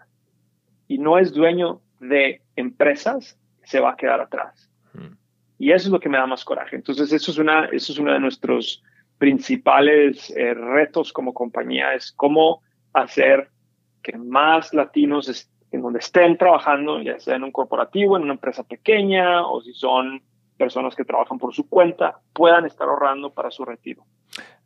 y 0.88 0.98
no 0.98 1.18
es 1.18 1.34
dueño 1.34 1.82
de 2.00 2.42
empresas, 2.56 3.38
se 3.64 3.80
va 3.80 3.92
a 3.92 3.96
quedar 3.96 4.20
atrás. 4.22 4.70
Mm. 4.94 5.16
Y 5.60 5.72
eso 5.72 5.88
es 5.88 5.92
lo 5.92 6.00
que 6.00 6.10
me 6.10 6.18
da 6.18 6.26
más 6.26 6.44
coraje. 6.44 6.76
Entonces, 6.76 7.12
eso 7.14 7.32
es, 7.32 7.38
una, 7.38 7.66
eso 7.66 7.94
es 7.94 8.00
uno 8.00 8.14
de 8.14 8.20
nuestros 8.20 8.84
principales 9.18 10.30
eh, 10.32 10.54
retos 10.54 11.14
como 11.14 11.34
compañía, 11.34 11.94
es 11.94 12.12
cómo 12.12 12.62
hacer 12.94 13.50
que 14.02 14.18
más 14.18 14.74
latinos 14.74 15.50
en 15.72 15.82
donde 15.82 16.00
estén 16.00 16.38
trabajando, 16.38 17.02
ya 17.02 17.20
sea 17.20 17.36
en 17.36 17.44
un 17.44 17.52
corporativo, 17.52 18.18
en 18.18 18.24
una 18.24 18.34
empresa 18.34 18.64
pequeña, 18.64 19.46
o 19.48 19.62
si 19.62 19.74
son 19.74 20.22
personas 20.58 20.96
que 20.96 21.06
trabajan 21.06 21.38
por 21.38 21.54
su 21.54 21.68
cuenta, 21.68 22.20
puedan 22.34 22.66
estar 22.66 22.88
ahorrando 22.88 23.34
para 23.34 23.52
su 23.52 23.66
retiro. 23.66 24.06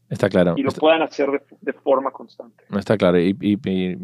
Está 0.10 0.28
claro. 0.28 0.56
Y 0.58 0.64
lo 0.64 0.72
puedan 0.72 1.04
hacer 1.04 1.30
de, 1.62 1.74
forma 1.74 2.10
constante. 2.12 2.64
Está 2.76 2.98
claro. 2.98 3.20
Y, 3.20 3.98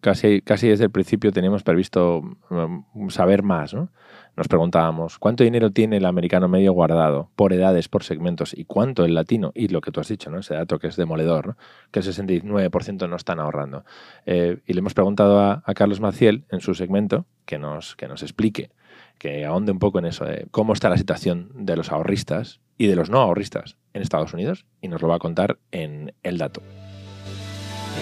casi, 0.00 0.42
casi 0.42 0.68
desde 0.68 0.84
el 0.84 0.90
principio 0.90 1.32
teníamos 1.32 1.64
previsto 1.64 2.22
um, 2.50 3.10
saber 3.10 3.42
más. 3.42 3.74
¿no? 3.74 3.90
Nos 4.36 4.46
preguntábamos 4.46 5.18
cuánto 5.18 5.42
dinero 5.42 5.72
tiene 5.72 5.96
el 5.96 6.06
americano 6.06 6.46
medio 6.46 6.72
guardado 6.72 7.30
por 7.34 7.52
edades, 7.52 7.88
por 7.88 8.04
segmentos 8.04 8.56
y 8.56 8.64
cuánto 8.64 9.04
el 9.04 9.14
latino. 9.14 9.50
Y 9.54 9.68
lo 9.68 9.80
que 9.80 9.90
tú 9.90 9.98
has 9.98 10.08
dicho, 10.08 10.30
¿no? 10.30 10.38
ese 10.38 10.54
dato 10.54 10.78
que 10.78 10.86
es 10.86 10.96
demoledor, 10.96 11.48
¿no? 11.48 11.56
que 11.90 11.98
el 11.98 12.06
69% 12.06 13.08
no 13.08 13.16
están 13.16 13.40
ahorrando. 13.40 13.84
Eh, 14.26 14.60
y 14.66 14.72
le 14.72 14.78
hemos 14.78 14.94
preguntado 14.94 15.40
a, 15.40 15.64
a, 15.66 15.74
Carlos 15.74 16.00
Maciel 16.00 16.44
en 16.50 16.60
su 16.60 16.74
segmento 16.74 17.26
que 17.44 17.58
nos, 17.58 17.96
que 17.96 18.06
nos 18.06 18.22
explique, 18.22 18.70
que 19.18 19.44
ahonde 19.44 19.72
un 19.72 19.80
poco 19.80 19.98
en 19.98 20.06
eso, 20.06 20.24
de 20.24 20.46
cómo 20.52 20.74
está 20.74 20.88
la 20.88 20.96
situación 20.96 21.50
de 21.54 21.76
los 21.76 21.90
ahorristas 21.90 22.60
y 22.80 22.86
de 22.86 22.96
los 22.96 23.10
no 23.10 23.18
ahorristas 23.18 23.76
en 23.92 24.00
Estados 24.00 24.32
Unidos 24.32 24.64
y 24.80 24.88
nos 24.88 25.02
lo 25.02 25.08
va 25.08 25.16
a 25.16 25.18
contar 25.18 25.58
en 25.70 26.14
El 26.22 26.38
Dato. 26.38 26.62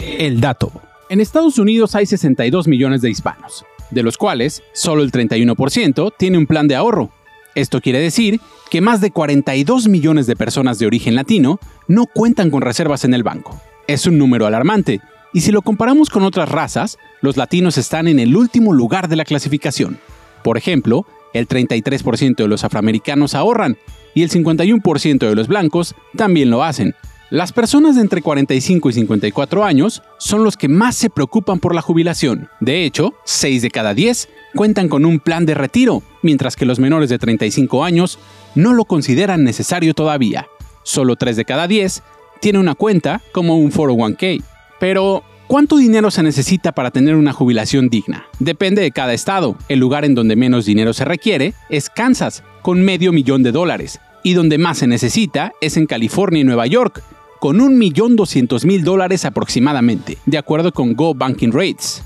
El 0.07 0.41
Dato. 0.41 0.71
En 1.11 1.19
Estados 1.21 1.59
Unidos 1.59 1.97
hay 1.97 2.07
62 2.07 2.69
millones 2.69 3.03
de 3.03 3.11
hispanos, 3.11 3.65
de 3.91 4.05
los 4.05 4.17
cuales 4.17 4.63
solo 4.73 5.03
el 5.03 5.11
31% 5.11 6.15
tiene 6.17 6.39
un 6.39 6.47
plan 6.47 6.69
de 6.69 6.77
ahorro. 6.77 7.11
Esto 7.57 7.81
quiere 7.81 7.99
decir 7.99 8.41
que 8.71 8.81
más 8.81 9.01
de 9.01 9.11
42 9.11 9.89
millones 9.89 10.29
de 10.29 10.37
personas 10.37 10.79
de 10.79 10.87
origen 10.87 11.17
latino 11.17 11.59
no 11.89 12.07
cuentan 12.07 12.49
con 12.49 12.63
reservas 12.63 13.05
en 13.05 13.15
el 13.15 13.25
banco. 13.25 13.61
Es 13.89 14.07
un 14.07 14.17
número 14.17 14.47
alarmante, 14.47 15.01
y 15.33 15.41
si 15.41 15.51
lo 15.51 15.63
comparamos 15.63 16.09
con 16.09 16.23
otras 16.23 16.49
razas, 16.49 16.99
los 17.21 17.37
latinos 17.37 17.79
están 17.79 18.07
en 18.07 18.21
el 18.21 18.37
último 18.37 18.73
lugar 18.73 19.09
de 19.09 19.17
la 19.17 19.25
clasificación. 19.25 19.99
Por 20.45 20.57
ejemplo, 20.57 21.05
el 21.35 21.49
33% 21.49 22.37
de 22.37 22.49
los 22.49 22.63
afroamericanos 22.63 23.35
ahorran 23.35 23.77
y 24.15 24.23
el 24.23 24.31
51% 24.31 25.19
de 25.19 25.35
los 25.35 25.49
blancos 25.49 25.95
también 26.17 26.51
lo 26.51 26.63
hacen. 26.63 26.95
Las 27.31 27.53
personas 27.53 27.97
de 27.97 28.01
entre 28.01 28.23
45 28.23 28.89
y 28.89 28.93
54 28.95 29.63
años 29.63 30.03
son 30.19 30.45
los 30.45 30.57
que 30.57 30.69
más 30.69 30.97
se 30.97 31.11
preocupan 31.11 31.59
por 31.59 31.75
la 31.75 31.83
jubilación. 31.83 32.49
De 32.61 32.87
hecho, 32.87 33.13
6 33.25 33.61
de 33.61 33.71
cada 33.71 33.93
10 33.93 34.31
cuentan 34.55 34.89
con 34.89 35.05
un 35.05 35.21
plan 35.21 35.45
de 35.45 35.53
retiro, 35.53 36.03
mientras 36.23 36.57
que 36.57 36.65
los 36.65 36.79
menores 36.79 37.11
de 37.11 37.19
35 37.19 37.85
años 37.85 38.19
no 38.55 38.73
lo 38.73 38.87
consideran 38.87 39.45
necesario 39.45 39.93
todavía. 39.93 40.47
Solo 40.85 41.17
3 41.17 41.37
de 41.37 41.45
cada 41.45 41.69
10 41.69 42.03
tiene 42.41 42.61
una 42.61 42.75
cuenta 42.75 43.21
como 43.33 43.59
un 43.59 43.71
401k. 43.71 44.43
Pero, 44.81 45.23
¿Cuánto 45.49 45.79
dinero 45.79 46.11
se 46.11 46.23
necesita 46.23 46.73
para 46.73 46.91
tener 46.91 47.15
una 47.15 47.33
jubilación 47.33 47.89
digna? 47.89 48.27
Depende 48.39 48.83
de 48.83 48.91
cada 48.91 49.15
estado. 49.15 49.57
El 49.71 49.79
lugar 49.79 50.05
en 50.05 50.15
donde 50.15 50.37
menos 50.37 50.67
dinero 50.67 50.93
se 50.93 51.07
requiere 51.07 51.55
es 51.71 51.89
Kansas, 51.89 52.45
con 52.69 52.83
medio 52.83 53.15
millón 53.15 53.43
de 53.43 53.51
dólares, 53.51 53.99
y 54.23 54.35
donde 54.35 54.59
más 54.59 54.77
se 54.77 54.87
necesita 54.87 55.53
es 55.63 55.79
en 55.79 55.87
California 55.87 56.43
y 56.43 56.45
Nueva 56.45 56.67
York, 56.67 57.03
con 57.41 57.59
1.200.000 57.61 58.83
dólares 58.83 59.25
aproximadamente, 59.25 60.19
de 60.27 60.37
acuerdo 60.37 60.71
con 60.71 60.93
Go 60.93 61.15
Banking 61.15 61.51
Rates. 61.51 62.03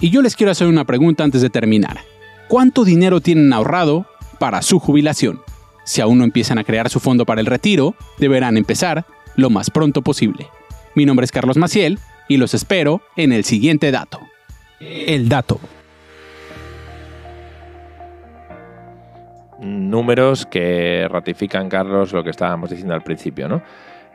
Y 0.00 0.10
yo 0.10 0.20
les 0.20 0.36
quiero 0.36 0.52
hacer 0.52 0.66
una 0.66 0.84
pregunta 0.84 1.24
antes 1.24 1.40
de 1.40 1.48
terminar. 1.48 2.00
¿Cuánto 2.48 2.84
dinero 2.84 3.22
tienen 3.22 3.50
ahorrado 3.54 4.04
para 4.38 4.60
su 4.60 4.78
jubilación. 4.78 5.40
Si 5.86 6.02
aún 6.02 6.18
no 6.18 6.24
empiezan 6.24 6.58
a 6.58 6.64
crear 6.64 6.90
su 6.90 7.00
fondo 7.00 7.24
para 7.24 7.40
el 7.40 7.46
retiro, 7.46 7.94
deberán 8.18 8.58
empezar 8.58 9.06
lo 9.36 9.48
más 9.48 9.70
pronto 9.70 10.02
posible. 10.02 10.48
Mi 10.94 11.06
nombre 11.06 11.24
es 11.24 11.32
Carlos 11.32 11.56
Maciel 11.56 11.98
y 12.28 12.36
los 12.36 12.52
espero 12.52 13.00
en 13.16 13.32
el 13.32 13.44
siguiente 13.44 13.90
dato. 13.90 14.20
El 14.80 15.30
dato. 15.30 15.60
Números 19.64 20.46
que 20.46 21.08
ratifican, 21.10 21.68
Carlos, 21.68 22.12
lo 22.12 22.22
que 22.22 22.30
estábamos 22.30 22.70
diciendo 22.70 22.94
al 22.94 23.02
principio, 23.02 23.48
¿no? 23.48 23.62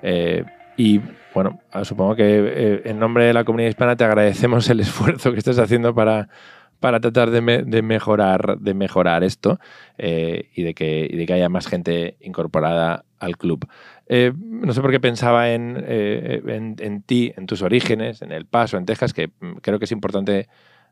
Eh, 0.04 0.46
y 0.78 1.02
bueno, 1.34 1.60
ah, 1.72 1.84
supongo 1.84 2.16
que 2.16 2.24
eh, 2.26 2.82
en 2.86 3.00
nombre 3.00 3.26
de 3.26 3.34
la 3.34 3.44
comunidad 3.44 3.70
hispana 3.70 3.96
te 3.96 4.04
agradecemos 4.04 4.70
el 4.70 4.80
esfuerzo 4.80 5.32
que 5.32 5.40
estás 5.40 5.58
haciendo 5.60 5.94
para, 5.96 6.30
para 6.80 7.00
tratar 7.00 7.32
de, 7.32 7.42
mejorar, 7.82 8.60
de 8.60 8.74
mejorar 8.74 9.24
esto 9.24 9.60
eh, 9.98 10.50
y, 10.54 10.64
de 10.64 10.74
que, 10.74 11.10
de 11.14 11.26
que 11.26 11.34
haya 11.34 11.50
más 11.50 11.68
gente 11.68 12.18
incorporada 12.22 13.06
al 13.20 13.38
club. 13.38 13.68
No 14.08 14.74
sé 14.74 14.82
por 14.82 14.92
qué 14.92 15.00
pensaba 15.00 15.50
eh, 15.50 16.42
en, 16.48 16.76
en, 16.80 17.02
ti, 17.02 17.34
en 17.36 17.46
tus 17.46 17.62
orígenes, 17.62 18.22
en 18.22 18.32
El 18.32 18.46
Paso, 18.46 18.78
en 18.78 18.86
Texas, 18.86 19.14
que 19.14 19.28
mm, 19.28 19.58
creo 19.62 19.80
que 19.80 19.86
es 19.86 19.92
importante, 19.92 20.48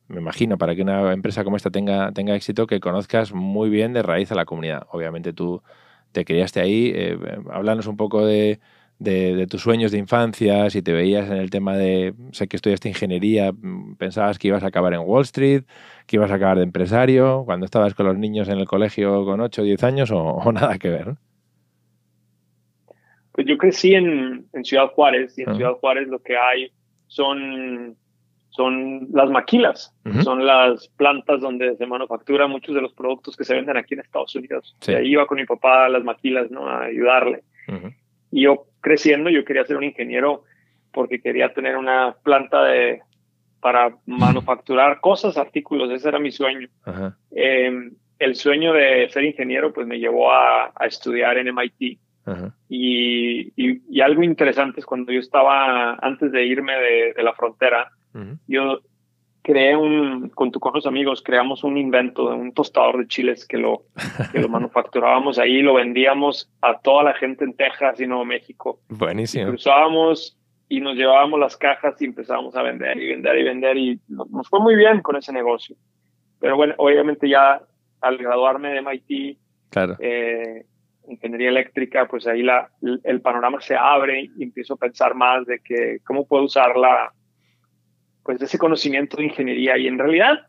me 0.08 0.20
imagino, 0.20 0.58
para 0.58 0.76
que 0.76 0.82
una 0.82 1.14
empresa 1.14 1.44
como 1.44 1.58
esta 1.58 1.70
tenga, 1.70 2.12
tenga 2.12 2.36
éxito, 2.36 2.68
que 2.68 2.80
conozcas 2.80 3.34
muy 3.34 3.70
bien 3.70 3.94
de 3.94 4.04
raíz 4.04 4.32
a 4.32 4.36
la 4.36 4.46
comunidad. 4.46 4.88
Obviamente 4.92 5.34
tú 5.34 5.62
te 6.12 6.26
criaste 6.26 6.60
ahí. 6.62 6.92
Eh, 6.96 7.18
háblanos 7.52 7.88
un 7.88 7.98
poco 7.98 8.26
de, 8.26 8.60
de, 9.00 9.48
tus 9.48 9.62
sueños 9.62 9.92
de 9.92 10.00
infancia, 10.00 10.70
si 10.70 10.82
te 10.82 10.94
veías 10.94 11.30
en 11.30 11.38
el 11.38 11.50
tema 11.50 11.76
de, 11.78 12.14
sé 12.32 12.48
que 12.48 12.56
estudiaste 12.56 12.90
ingeniería, 12.90 13.52
mm, 13.52 13.96
pensabas 13.96 14.40
que 14.40 14.48
ibas 14.48 14.64
a 14.64 14.68
acabar 14.68 14.94
en 14.94 15.02
Wall 15.02 15.24
Street, 15.24 15.64
que 16.06 16.16
ibas 16.16 16.32
a 16.32 16.36
acabar 16.36 16.58
de 16.58 16.64
empresario, 16.64 17.44
cuando 17.46 17.66
estabas 17.66 17.94
con 17.94 18.06
los 18.06 18.18
niños 18.18 18.48
en 18.50 18.58
el 18.58 18.66
colegio 18.66 19.26
con 19.26 19.42
8 19.42 19.62
o 19.62 19.66
10 19.66 19.84
años 19.84 20.12
o 20.12 20.52
nada 20.54 20.78
que 20.80 20.90
ver. 20.90 21.16
Pues 23.34 23.46
yo 23.46 23.58
crecí 23.58 23.94
en, 23.94 24.48
en 24.52 24.66
Ciudad 24.66 24.88
Juárez 24.96 25.38
y 25.38 25.44
en 25.44 25.56
Ciudad 25.56 25.74
Juárez 25.74 26.08
lo 26.08 26.20
que 26.20 26.36
hay 26.36 26.72
son, 27.06 27.96
son 28.58 29.08
las 29.14 29.30
maquilas, 29.30 29.94
son 30.24 30.46
las 30.46 30.90
plantas 30.98 31.40
donde 31.40 31.78
se 31.78 31.86
manufactura 31.86 32.48
muchos 32.48 32.76
de 32.76 32.82
los 32.82 32.92
productos 32.94 33.38
que 33.38 33.46
se 33.46 33.54
venden 33.54 33.78
aquí 33.78 33.94
en 33.94 34.02
Estados 34.02 34.36
Unidos. 34.36 34.76
Y 34.86 34.92
ahí 34.92 35.12
iba 35.12 35.28
con 35.28 35.38
mi 35.38 35.46
papá 35.46 35.86
a 35.86 35.90
las 35.90 36.04
maquilas, 36.04 36.52
¿no? 36.52 36.68
A 36.68 36.86
ayudarle. 36.86 37.44
Y 38.32 38.42
yo 38.42 38.66
creciendo, 38.82 39.30
yo 39.30 39.46
quería 39.46 39.64
ser 39.64 39.78
un 39.78 39.84
ingeniero 39.84 40.44
porque 40.92 41.22
quería 41.22 41.54
tener 41.54 41.78
una 41.78 42.16
planta 42.24 42.64
de, 42.64 43.02
para 43.62 43.96
manufacturar 44.06 45.00
cosas, 45.00 45.38
artículos, 45.38 45.92
ese 45.92 46.10
era 46.10 46.20
mi 46.20 46.32
sueño. 46.32 46.68
Em, 47.32 47.94
el 48.20 48.36
sueño 48.36 48.74
de 48.74 49.08
ser 49.10 49.24
ingeniero 49.24 49.72
pues 49.72 49.86
me 49.86 50.00
llevó 50.00 50.32
a, 50.32 50.72
a 50.76 50.86
estudiar 50.86 51.38
en 51.38 51.54
MIT 51.54 52.00
y, 52.70 53.54
y, 53.56 54.02
algo 54.02 54.24
interesante 54.24 54.80
es 54.80 54.86
cuando 54.86 55.12
yo 55.12 55.20
estaba, 55.20 55.94
antes 56.02 56.32
de 56.32 56.46
irme 56.46 56.74
de, 56.74 57.24
la 57.24 57.34
frontera, 57.34 57.92
yo 58.48 58.82
creé 59.48 59.76
un, 59.76 60.30
con, 60.30 60.52
tu, 60.52 60.60
con 60.60 60.74
los 60.74 60.86
amigos, 60.86 61.22
creamos 61.24 61.64
un 61.64 61.78
invento 61.78 62.30
de 62.30 62.36
un 62.36 62.52
tostador 62.52 62.98
de 62.98 63.08
chiles 63.08 63.48
que 63.48 63.58
lo, 63.58 63.84
que 64.34 64.40
lo 64.40 64.50
manufacturábamos 64.50 65.40
ahí, 65.40 65.62
lo 65.62 65.76
vendíamos 65.76 66.52
a 66.62 66.78
toda 66.80 67.04
la 67.04 67.14
gente 67.14 67.46
en 67.46 67.54
Texas 67.54 68.00
y 68.02 68.08
Nuevo 68.08 68.26
México. 68.26 68.82
Buenísimo. 68.90 69.48
cruzábamos 69.48 70.38
y 70.68 70.82
nos 70.82 70.96
llevábamos 70.96 71.40
las 71.40 71.56
cajas 71.56 72.02
y 72.02 72.06
empezábamos 72.06 72.56
a 72.56 72.62
vender 72.62 72.98
y 72.98 73.08
vender 73.08 73.38
y 73.38 73.44
vender 73.44 73.78
y 73.78 74.02
nos 74.08 74.50
fue 74.50 74.60
muy 74.60 74.76
bien 74.76 75.02
con 75.02 75.16
ese 75.16 75.32
negocio. 75.32 75.78
Pero 76.40 76.58
bueno, 76.58 76.76
obviamente 76.78 77.30
ya 77.30 77.62
al 78.02 78.18
graduarme 78.18 78.70
de 78.70 78.82
MIT, 78.82 79.38
claro. 79.70 79.96
Eh, 80.00 80.66
ingeniería 81.08 81.50
eléctrica, 81.50 82.08
pues 82.08 82.28
ahí 82.28 82.44
la, 82.44 82.70
el 83.04 83.22
panorama 83.22 83.60
se 83.62 83.76
abre 83.76 84.30
y 84.38 84.44
empiezo 84.44 84.76
a 84.76 84.78
pensar 84.78 85.16
más 85.16 85.46
de 85.46 85.60
que 85.60 86.00
cómo 86.06 86.28
puedo 86.28 86.44
usar 86.44 86.76
la, 86.76 87.12
pues 88.24 88.42
ese 88.42 88.58
conocimiento 88.58 89.18
de 89.18 89.26
ingeniería. 89.26 89.78
Y 89.78 89.88
en 89.88 89.98
realidad, 89.98 90.46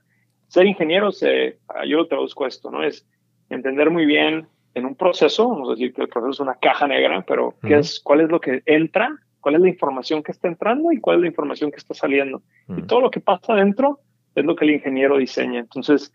ser 0.49 0.67
ingeniero, 0.67 1.13
se, 1.13 1.59
yo 1.87 1.99
lo 1.99 2.09
traduzco 2.09 2.47
esto, 2.47 2.71
¿no? 2.71 2.83
Es 2.83 3.07
entender 3.49 3.91
muy 3.91 4.05
bien 4.05 4.47
en 4.75 4.85
un 4.85 4.97
proceso, 4.97 5.49
vamos 5.49 5.69
a 5.69 5.73
decir 5.73 5.93
que 5.93 6.03
el 6.03 6.09
proceso 6.09 6.31
es 6.31 6.41
una 6.41 6.57
caja 6.57 6.87
negra, 6.87 7.25
pero 7.27 7.55
¿qué 7.63 7.79
es, 7.79 8.01
¿cuál 8.01 8.21
es 8.21 8.29
lo 8.29 8.41
que 8.41 8.63
entra? 8.67 9.17
¿Cuál 9.41 9.55
es 9.55 9.61
la 9.61 9.69
información 9.69 10.23
que 10.23 10.33
está 10.33 10.49
entrando 10.49 10.93
y 10.93 11.01
cuál 11.01 11.17
es 11.17 11.23
la 11.23 11.29
información 11.29 11.71
que 11.71 11.77
está 11.79 11.95
saliendo? 11.95 12.43
Y 12.77 12.83
todo 12.83 13.01
lo 13.01 13.11
que 13.11 13.21
pasa 13.21 13.53
adentro 13.53 14.01
es 14.35 14.45
lo 14.45 14.57
que 14.57 14.65
el 14.65 14.73
ingeniero 14.73 15.17
diseña. 15.17 15.61
Entonces, 15.61 16.13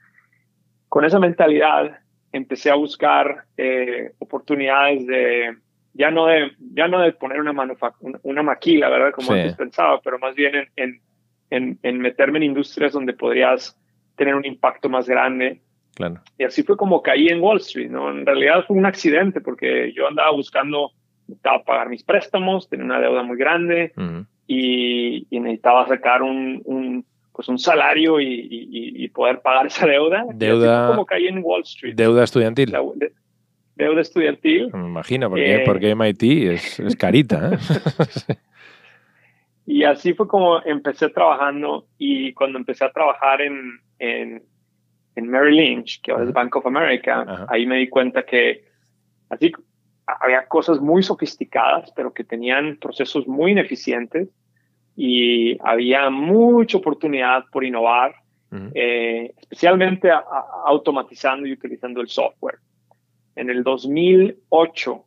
con 0.89 1.05
esa 1.05 1.19
mentalidad, 1.19 2.02
empecé 2.33 2.71
a 2.71 2.75
buscar 2.75 3.45
eh, 3.55 4.11
oportunidades 4.19 5.05
de 5.07 5.55
ya 5.93 6.09
no 6.09 6.25
de 6.25 6.51
ya 6.73 6.87
no 6.87 6.99
de 6.99 7.13
poner 7.13 7.39
una 7.39 7.53
una 8.23 8.43
maquila, 8.43 8.89
¿verdad? 8.89 9.13
Como 9.13 9.31
antes 9.31 9.55
pensaba, 9.55 10.01
pero 10.01 10.19
más 10.19 10.35
bien 10.35 10.67
en, 10.75 10.99
en, 11.51 11.79
en, 11.83 11.99
meterme 11.99 12.39
en 12.39 12.43
industrias 12.43 12.93
donde 12.93 13.13
podrías 13.13 13.79
tener 14.15 14.35
un 14.35 14.45
impacto 14.45 14.89
más 14.89 15.07
grande. 15.07 15.61
Claro. 15.93 16.21
Y 16.39 16.43
así 16.43 16.63
fue 16.63 16.75
como 16.75 17.03
caí 17.03 17.27
en 17.27 17.39
Wall 17.39 17.57
Street, 17.59 17.91
¿no? 17.91 18.09
En 18.09 18.25
realidad 18.25 18.65
fue 18.65 18.75
un 18.75 18.87
accidente 18.87 19.39
porque 19.39 19.93
yo 19.93 20.07
andaba 20.07 20.31
buscando, 20.31 20.91
necesitaba 21.27 21.63
pagar 21.63 21.89
mis 21.89 22.03
préstamos, 22.03 22.67
tenía 22.67 22.85
una 22.85 22.99
deuda 22.99 23.21
muy 23.21 23.37
grande 23.37 23.93
y, 24.47 25.27
y, 25.29 25.39
necesitaba 25.39 25.87
sacar 25.87 26.23
un, 26.23 26.63
un 26.65 27.05
pues 27.33 27.47
un 27.49 27.57
salario 27.57 28.21
y, 28.21 29.07
poder 29.13 29.41
pagar 29.41 29.67
esa 29.67 29.85
deuda. 29.85 30.25
Deuda. 30.33 30.87
Como 30.87 31.05
caí 31.05 31.27
en 31.27 31.41
Wall 31.43 31.61
Street. 31.63 31.95
Deuda 31.95 32.23
estudiantil. 32.23 32.73
deuda 33.75 34.01
estudiantil. 34.01 34.71
Me 34.73 34.87
imagino, 34.87 35.29
porque, 35.29 35.55
eh, 35.55 35.63
porque 35.65 35.95
MIT 35.95 36.23
es, 36.23 36.79
es 36.79 36.95
carita. 36.95 37.53
¿eh? 37.53 37.57
y 39.65 39.83
así 39.83 40.13
fue 40.13 40.27
como 40.27 40.63
empecé 40.63 41.09
trabajando 41.09 41.87
y 41.97 42.33
cuando 42.33 42.57
empecé 42.57 42.85
a 42.85 42.91
trabajar 42.91 43.41
en, 43.41 43.79
en, 43.99 44.43
en 45.15 45.27
Merrill 45.27 45.57
Lynch, 45.57 46.01
que 46.01 46.11
ahora 46.11 46.25
es 46.25 46.33
Bank 46.33 46.55
of 46.55 46.65
America, 46.65 47.47
ahí 47.49 47.65
me 47.65 47.77
di 47.77 47.89
cuenta 47.89 48.23
que 48.23 48.65
así 49.29 49.51
había 50.05 50.45
cosas 50.47 50.79
muy 50.79 51.01
sofisticadas, 51.01 51.91
pero 51.95 52.13
que 52.13 52.23
tenían 52.23 52.77
procesos 52.77 53.27
muy 53.27 53.51
ineficientes 53.51 54.29
y 54.95 55.57
había 55.65 56.09
mucha 56.09 56.77
oportunidad 56.77 57.45
por 57.51 57.63
innovar, 57.63 58.15
eh, 58.75 59.33
especialmente 59.41 60.11
automatizando 60.65 61.47
y 61.47 61.53
utilizando 61.53 62.01
el 62.01 62.07
software. 62.07 62.59
En 63.35 63.49
el 63.49 63.63
2008 63.63 65.05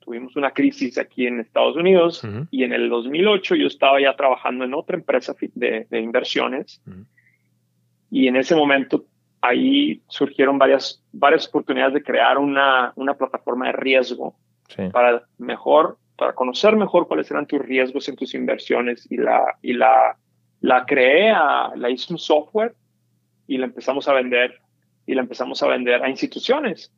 tuvimos 0.00 0.34
una 0.34 0.50
crisis 0.50 0.98
aquí 0.98 1.26
en 1.26 1.38
Estados 1.38 1.76
Unidos 1.76 2.22
y 2.50 2.64
en 2.64 2.72
el 2.72 2.88
2008 2.88 3.54
yo 3.54 3.68
estaba 3.68 4.00
ya 4.00 4.16
trabajando 4.16 4.64
en 4.64 4.74
otra 4.74 4.96
empresa 4.96 5.36
de, 5.54 5.86
inversiones 5.92 6.82
y 8.10 8.26
en 8.26 8.34
ese 8.34 8.56
momento 8.56 9.04
ahí 9.40 10.02
surgieron 10.08 10.58
varias, 10.58 11.00
varias 11.12 11.46
oportunidades 11.46 11.94
de 11.94 12.02
crear 12.02 12.38
una, 12.38 12.92
una 12.96 13.14
plataforma 13.14 13.66
de 13.66 13.72
riesgo 13.72 14.34
para 14.92 15.22
mejor 15.38 15.96
para 16.20 16.34
conocer 16.34 16.76
mejor 16.76 17.08
cuáles 17.08 17.30
eran 17.30 17.46
tus 17.46 17.62
riesgos 17.62 18.06
en 18.10 18.14
tus 18.14 18.34
inversiones 18.34 19.10
y 19.10 19.16
la, 19.16 19.56
y 19.62 19.72
la, 19.72 20.18
la 20.60 20.84
creé, 20.84 21.30
a, 21.30 21.72
la 21.74 21.88
hice 21.88 22.12
un 22.12 22.18
software 22.18 22.74
y 23.46 23.56
la 23.56 23.64
empezamos 23.64 24.06
a 24.06 24.12
vender 24.12 24.60
y 25.06 25.14
la 25.14 25.22
empezamos 25.22 25.62
a 25.62 25.68
vender 25.68 26.04
a 26.04 26.10
instituciones. 26.10 26.92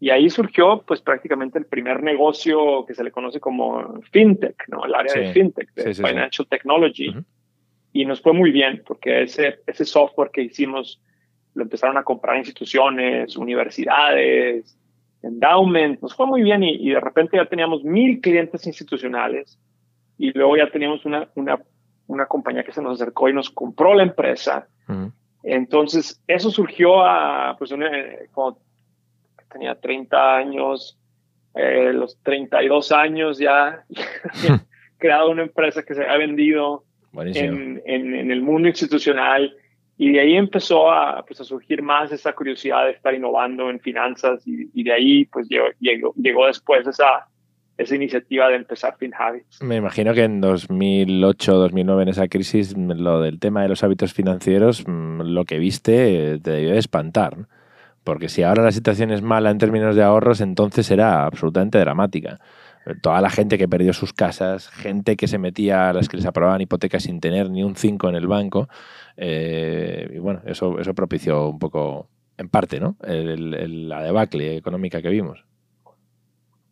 Y 0.00 0.08
ahí 0.08 0.30
surgió 0.30 0.82
pues 0.86 1.02
prácticamente 1.02 1.58
el 1.58 1.66
primer 1.66 2.02
negocio 2.02 2.86
que 2.86 2.94
se 2.94 3.04
le 3.04 3.10
conoce 3.10 3.40
como 3.40 4.00
fintech, 4.10 4.56
¿no? 4.68 4.86
El 4.86 4.94
área 4.94 5.12
de 5.12 5.34
fintech, 5.34 5.74
de 5.74 5.92
financial 5.94 6.48
technology. 6.48 7.14
Y 7.92 8.06
nos 8.06 8.22
fue 8.22 8.32
muy 8.32 8.52
bien 8.52 8.82
porque 8.86 9.24
ese, 9.24 9.60
ese 9.66 9.84
software 9.84 10.30
que 10.32 10.40
hicimos 10.40 11.02
lo 11.52 11.62
empezaron 11.62 11.98
a 11.98 12.04
comprar 12.04 12.38
instituciones, 12.38 13.36
universidades, 13.36 14.78
endowment, 15.26 16.00
nos 16.00 16.14
fue 16.14 16.26
muy 16.26 16.42
bien 16.42 16.62
y, 16.62 16.90
de 16.90 17.00
repente 17.00 17.36
ya 17.36 17.46
teníamos 17.46 17.84
mil 17.84 18.20
clientes 18.20 18.66
institucionales 18.66 19.58
y 20.18 20.32
luego 20.32 20.56
ya 20.56 20.70
teníamos 20.70 21.04
una, 21.04 21.28
una, 21.34 21.60
una 22.06 22.26
compañía 22.26 22.64
que 22.64 22.72
se 22.72 22.82
nos 22.82 23.00
acercó 23.00 23.28
y 23.28 23.34
nos 23.34 23.50
compró 23.50 23.94
la 23.94 24.02
empresa. 24.02 24.68
Entonces, 25.42 26.22
eso 26.26 26.50
surgió 26.50 27.04
a, 27.04 27.56
pues, 27.58 27.72
cuando 28.32 28.58
tenía 29.52 29.74
30 29.74 30.36
años, 30.36 30.98
eh, 31.54 31.92
los 31.92 32.18
32 32.22 32.92
años 32.92 33.38
ya, 33.38 33.84
creado 34.98 35.30
una 35.30 35.42
empresa 35.42 35.82
que 35.82 35.94
se 35.94 36.04
ha 36.04 36.16
vendido 36.16 36.84
en, 37.14 37.82
en, 37.84 38.14
en, 38.14 38.30
el 38.30 38.42
mundo 38.42 38.68
institucional 38.68 39.54
y 39.98 40.12
de 40.12 40.20
ahí 40.20 40.36
empezó 40.36 40.90
a, 40.90 41.24
pues, 41.24 41.40
a 41.40 41.44
surgir 41.44 41.82
más 41.82 42.12
esa 42.12 42.32
curiosidad 42.34 42.84
de 42.84 42.92
estar 42.92 43.14
innovando 43.14 43.70
en 43.70 43.80
finanzas 43.80 44.42
y, 44.46 44.82
de 44.82 44.92
ahí 44.92 45.24
pues 45.24 45.48
llegó, 45.48 46.12
llegó, 46.16 46.46
después 46.46 46.86
esa, 46.86 47.26
esa 47.78 47.94
iniciativa 47.94 48.48
de 48.48 48.56
empezar 48.56 48.96
FinHabits. 48.98 49.62
Me 49.62 49.76
imagino 49.76 50.12
que 50.12 50.24
en 50.24 50.42
2008, 50.42 51.54
2009, 51.54 52.02
en 52.02 52.08
esa 52.10 52.28
crisis, 52.28 52.76
lo 52.76 53.22
del 53.22 53.38
tema 53.38 53.62
de 53.62 53.68
los 53.68 53.82
hábitos 53.84 54.12
financieros, 54.12 54.84
mm, 54.86 55.22
lo 55.22 55.44
que 55.46 55.58
viste 55.58 56.38
te 56.40 56.50
debió 56.50 56.72
de 56.72 56.78
espantar. 56.78 57.46
Porque 58.04 58.28
si 58.28 58.42
ahora 58.42 58.62
la 58.62 58.72
situación 58.72 59.10
es 59.10 59.22
mala 59.22 59.50
en 59.50 59.58
términos 59.58 59.96
de 59.96 60.02
ahorros, 60.04 60.40
entonces 60.40 60.86
será 60.86 61.24
absolutamente 61.24 61.78
dramática. 61.78 62.38
Toda 63.02 63.20
la 63.20 63.30
gente 63.30 63.58
que 63.58 63.66
perdió 63.66 63.92
sus 63.92 64.12
casas, 64.12 64.68
gente 64.68 65.16
que 65.16 65.26
se 65.26 65.38
metía 65.38 65.88
a 65.88 65.92
las 65.92 66.08
que 66.08 66.18
les 66.18 66.26
aprobaban 66.26 66.60
hipotecas 66.60 67.02
sin 67.02 67.18
tener 67.18 67.50
ni 67.50 67.64
un 67.64 67.74
5 67.74 68.08
en 68.08 68.14
el 68.14 68.28
banco. 68.28 68.68
Eh, 69.16 70.10
y 70.14 70.18
bueno, 70.18 70.42
eso, 70.46 70.78
eso 70.78 70.94
propició 70.94 71.48
un 71.48 71.58
poco, 71.58 72.08
en 72.36 72.48
parte, 72.48 72.80
¿no? 72.80 72.96
la 73.02 74.02
debacle 74.02 74.56
económica 74.56 75.00
que 75.00 75.08
vimos. 75.08 75.44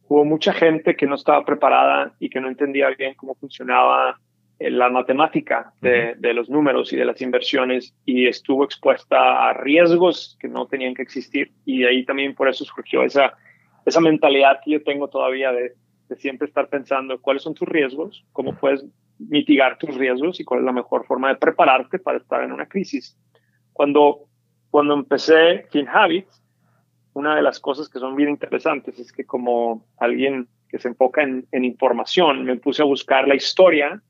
Hubo 0.08 0.24
mucha 0.24 0.52
gente 0.52 0.96
que 0.96 1.06
no 1.06 1.14
estaba 1.14 1.44
preparada 1.44 2.14
y 2.18 2.28
que 2.28 2.40
no 2.40 2.48
entendía 2.48 2.90
bien 2.90 3.14
cómo 3.14 3.34
funcionaba 3.34 4.20
eh, 4.58 4.70
la 4.70 4.90
matemática 4.90 5.72
de, 5.80 6.14
de, 6.18 6.34
los 6.34 6.50
números 6.50 6.92
y 6.92 6.96
de 6.96 7.06
las 7.06 7.20
inversiones 7.22 7.94
y 8.04 8.26
estuvo 8.26 8.64
expuesta 8.64 9.48
a 9.48 9.54
riesgos 9.54 10.36
que 10.38 10.48
no 10.48 10.66
tenían 10.66 10.94
que 10.94 11.02
existir 11.02 11.50
y 11.64 11.80
de 11.80 11.88
ahí 11.88 12.04
también 12.04 12.34
por 12.34 12.48
eso 12.48 12.64
surgió 12.64 13.02
esa, 13.02 13.32
esa 13.86 14.00
mentalidad 14.00 14.60
que 14.62 14.72
yo 14.72 14.82
tengo 14.82 15.08
todavía 15.08 15.50
de, 15.50 15.72
de 16.08 16.16
siempre 16.16 16.46
estar 16.46 16.68
pensando 16.68 17.20
cuáles 17.20 17.42
son 17.42 17.54
tus 17.54 17.66
riesgos, 17.66 18.24
cómo 18.32 18.54
puedes 18.54 18.84
mitigar 19.18 19.78
tus 19.78 19.94
riesgos 19.94 20.40
y 20.40 20.44
cuál 20.44 20.60
es 20.60 20.66
la 20.66 20.72
mejor 20.72 21.06
forma 21.06 21.28
de 21.28 21.36
prepararte 21.36 21.98
para 21.98 22.18
estar 22.18 22.42
en 22.42 22.52
una 22.52 22.66
crisis. 22.66 23.16
Cuando, 23.72 24.26
cuando 24.70 24.94
empecé 24.94 25.66
FinHabits, 25.70 26.42
una 27.14 27.36
de 27.36 27.42
las 27.42 27.60
cosas 27.60 27.88
que 27.88 27.98
son 27.98 28.16
bien 28.16 28.28
interesantes 28.28 28.98
es 28.98 29.12
que 29.12 29.24
como 29.24 29.86
alguien 29.98 30.48
que 30.68 30.78
se 30.78 30.88
enfoca 30.88 31.22
en, 31.22 31.46
en 31.52 31.64
información, 31.64 32.44
me 32.44 32.56
puse 32.56 32.82
a 32.82 32.86
buscar 32.86 33.28
la 33.28 33.36
historia 33.36 34.02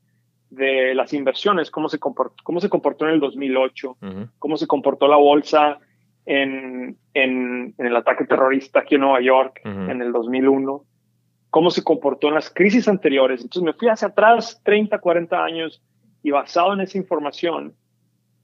de 0.49 0.95
las 0.95 1.13
inversiones, 1.13 1.69
cómo 1.69 1.89
se 1.89 1.99
comportó, 1.99 2.43
cómo 2.43 2.59
se 2.59 2.69
comportó 2.69 3.07
en 3.07 3.13
el 3.15 3.19
2008, 3.19 3.97
cómo 4.39 4.57
se 4.57 4.67
comportó 4.67 5.07
la 5.07 5.17
bolsa 5.17 5.79
en, 6.25 6.97
en, 7.13 7.73
en, 7.77 7.85
el 7.85 7.95
ataque 7.95 8.25
terrorista 8.25 8.79
aquí 8.79 8.95
en 8.95 9.01
Nueva 9.01 9.21
York 9.21 9.61
en 9.63 10.01
el 10.01 10.11
2001, 10.11 10.83
cómo 11.55 11.71
se 11.71 11.85
comportó 11.85 12.27
en 12.27 12.33
las 12.33 12.49
crisis 12.49 12.85
anteriores. 12.89 13.41
Entonces 13.41 13.63
me 13.63 13.71
fui 13.71 13.87
hacia 13.87 14.09
atrás 14.09 14.59
30, 14.65 14.99
40 14.99 15.41
años 15.41 15.81
y 16.21 16.29
basado 16.29 16.73
en 16.73 16.81
esa 16.81 16.97
información 16.97 17.73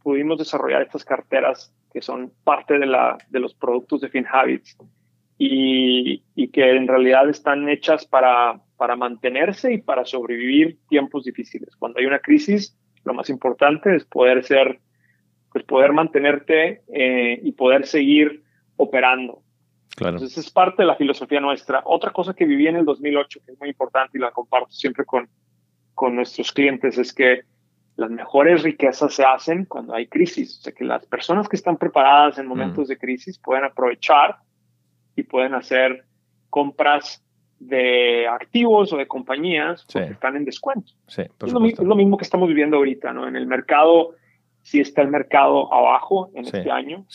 pudimos 0.01 0.37
desarrollar 0.37 0.83
estas 0.83 1.03
carteras 1.03 1.75
que 1.91 2.01
son 2.01 2.31
parte 2.45 2.79
de, 2.79 2.85
los 2.85 3.53
productos 3.53 3.99
de 3.99 4.07
FinHabits 4.07 4.77
y, 5.37 6.23
y 6.35 6.47
que 6.51 6.71
en 6.71 6.87
realidad 6.87 7.27
están 7.27 7.67
hechas 7.67 8.05
para, 8.05 8.61
para 8.77 8.95
mantenerse 8.95 9.73
y 9.73 9.79
para 9.79 10.05
sobrevivir 10.05 10.79
tiempos 10.87 11.25
difíciles. 11.25 11.75
Cuando 11.75 11.99
hay 11.99 12.05
una 12.05 12.19
crisis, 12.19 12.79
lo 13.03 13.13
más 13.13 13.29
importante 13.29 13.93
es 13.93 14.05
poder 14.05 14.45
ser, 14.45 14.79
pues 15.51 15.65
poder 15.65 15.91
mantenerte 15.91 16.81
eh, 16.87 17.41
y 17.43 17.51
poder 17.51 17.85
seguir 17.85 18.41
operando. 18.77 19.43
Claro. 19.95 20.17
Entonces 20.17 20.45
es 20.45 20.51
parte 20.51 20.83
de 20.83 20.87
la 20.87 20.95
filosofía 20.95 21.39
nuestra. 21.39 21.81
Otra 21.85 22.11
cosa 22.11 22.33
que 22.33 22.45
viví 22.45 22.67
en 22.67 22.77
el 22.77 22.85
2008, 22.85 23.39
que 23.45 23.51
es 23.51 23.59
muy 23.59 23.69
importante 23.69 24.17
y 24.17 24.21
la 24.21 24.31
comparto 24.31 24.71
siempre 24.71 25.05
con, 25.05 25.29
con 25.93 26.15
nuestros 26.15 26.51
clientes, 26.51 26.97
es 26.97 27.13
que 27.13 27.41
las 27.97 28.09
mejores 28.09 28.63
riquezas 28.63 29.13
se 29.13 29.23
hacen 29.23 29.65
cuando 29.65 29.93
hay 29.93 30.07
crisis. 30.07 30.59
O 30.59 30.61
sea, 30.63 30.73
que 30.73 30.83
las 30.83 31.05
personas 31.05 31.47
que 31.49 31.55
están 31.55 31.77
preparadas 31.77 32.37
en 32.37 32.47
momentos 32.47 32.87
mm. 32.87 32.89
de 32.89 32.97
crisis 32.97 33.37
pueden 33.37 33.65
aprovechar 33.65 34.37
y 35.15 35.23
pueden 35.23 35.53
hacer 35.53 36.05
compras 36.49 37.23
de 37.59 38.27
activos 38.27 38.91
o 38.91 38.97
de 38.97 39.07
compañías 39.07 39.85
que 39.85 40.03
están 40.03 40.35
en 40.35 40.45
descuento. 40.45 40.93
Sí, 41.07 41.21
es, 41.21 41.53
lo, 41.53 41.63
es, 41.63 41.79
lo, 41.79 41.95
mismo 41.95 42.17
que 42.17 42.23
estamos 42.23 42.47
viviendo 42.47 42.77
ahorita, 42.77 43.13
¿no? 43.13 43.27
En 43.27 43.35
el 43.35 43.45
mercado 43.45 44.15
sí 44.63 44.79
está 44.79 45.01
el 45.01 45.09
mercado 45.09 45.73
abajo 45.73 46.29
en 46.33 46.45
este 46.45 46.71
año, 46.71 47.05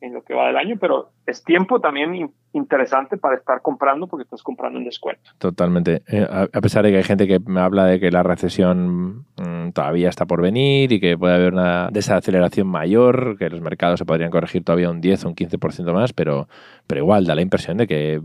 en 0.00 0.14
lo 0.14 0.22
que 0.22 0.34
va 0.34 0.46
del 0.46 0.56
año, 0.56 0.76
pero 0.80 1.10
es 1.26 1.42
tiempo 1.42 1.80
también 1.80 2.32
interesante 2.52 3.16
para 3.16 3.36
estar 3.36 3.62
comprando 3.62 4.06
porque 4.06 4.24
estás 4.24 4.42
comprando 4.42 4.78
en 4.78 4.84
descuento. 4.84 5.30
Totalmente. 5.38 6.02
Eh, 6.06 6.26
a 6.30 6.60
pesar 6.60 6.84
de 6.84 6.90
que 6.90 6.98
hay 6.98 7.02
gente 7.02 7.26
que 7.26 7.40
me 7.40 7.60
habla 7.60 7.86
de 7.86 7.98
que 7.98 8.10
la 8.10 8.22
recesión 8.22 9.24
mm, 9.36 9.72
todavía 9.72 10.08
está 10.08 10.26
por 10.26 10.42
venir 10.42 10.92
y 10.92 11.00
que 11.00 11.16
puede 11.16 11.34
haber 11.34 11.52
una 11.52 11.88
desaceleración 11.90 12.66
mayor, 12.66 13.36
que 13.38 13.48
los 13.50 13.60
mercados 13.60 13.98
se 13.98 14.04
podrían 14.04 14.30
corregir 14.30 14.64
todavía 14.64 14.90
un 14.90 15.00
10 15.00 15.24
o 15.24 15.28
un 15.28 15.34
15% 15.34 15.92
más, 15.92 16.12
pero, 16.12 16.48
pero 16.86 17.00
igual 17.00 17.26
da 17.26 17.34
la 17.34 17.42
impresión 17.42 17.78
de 17.78 17.86
que 17.86 18.20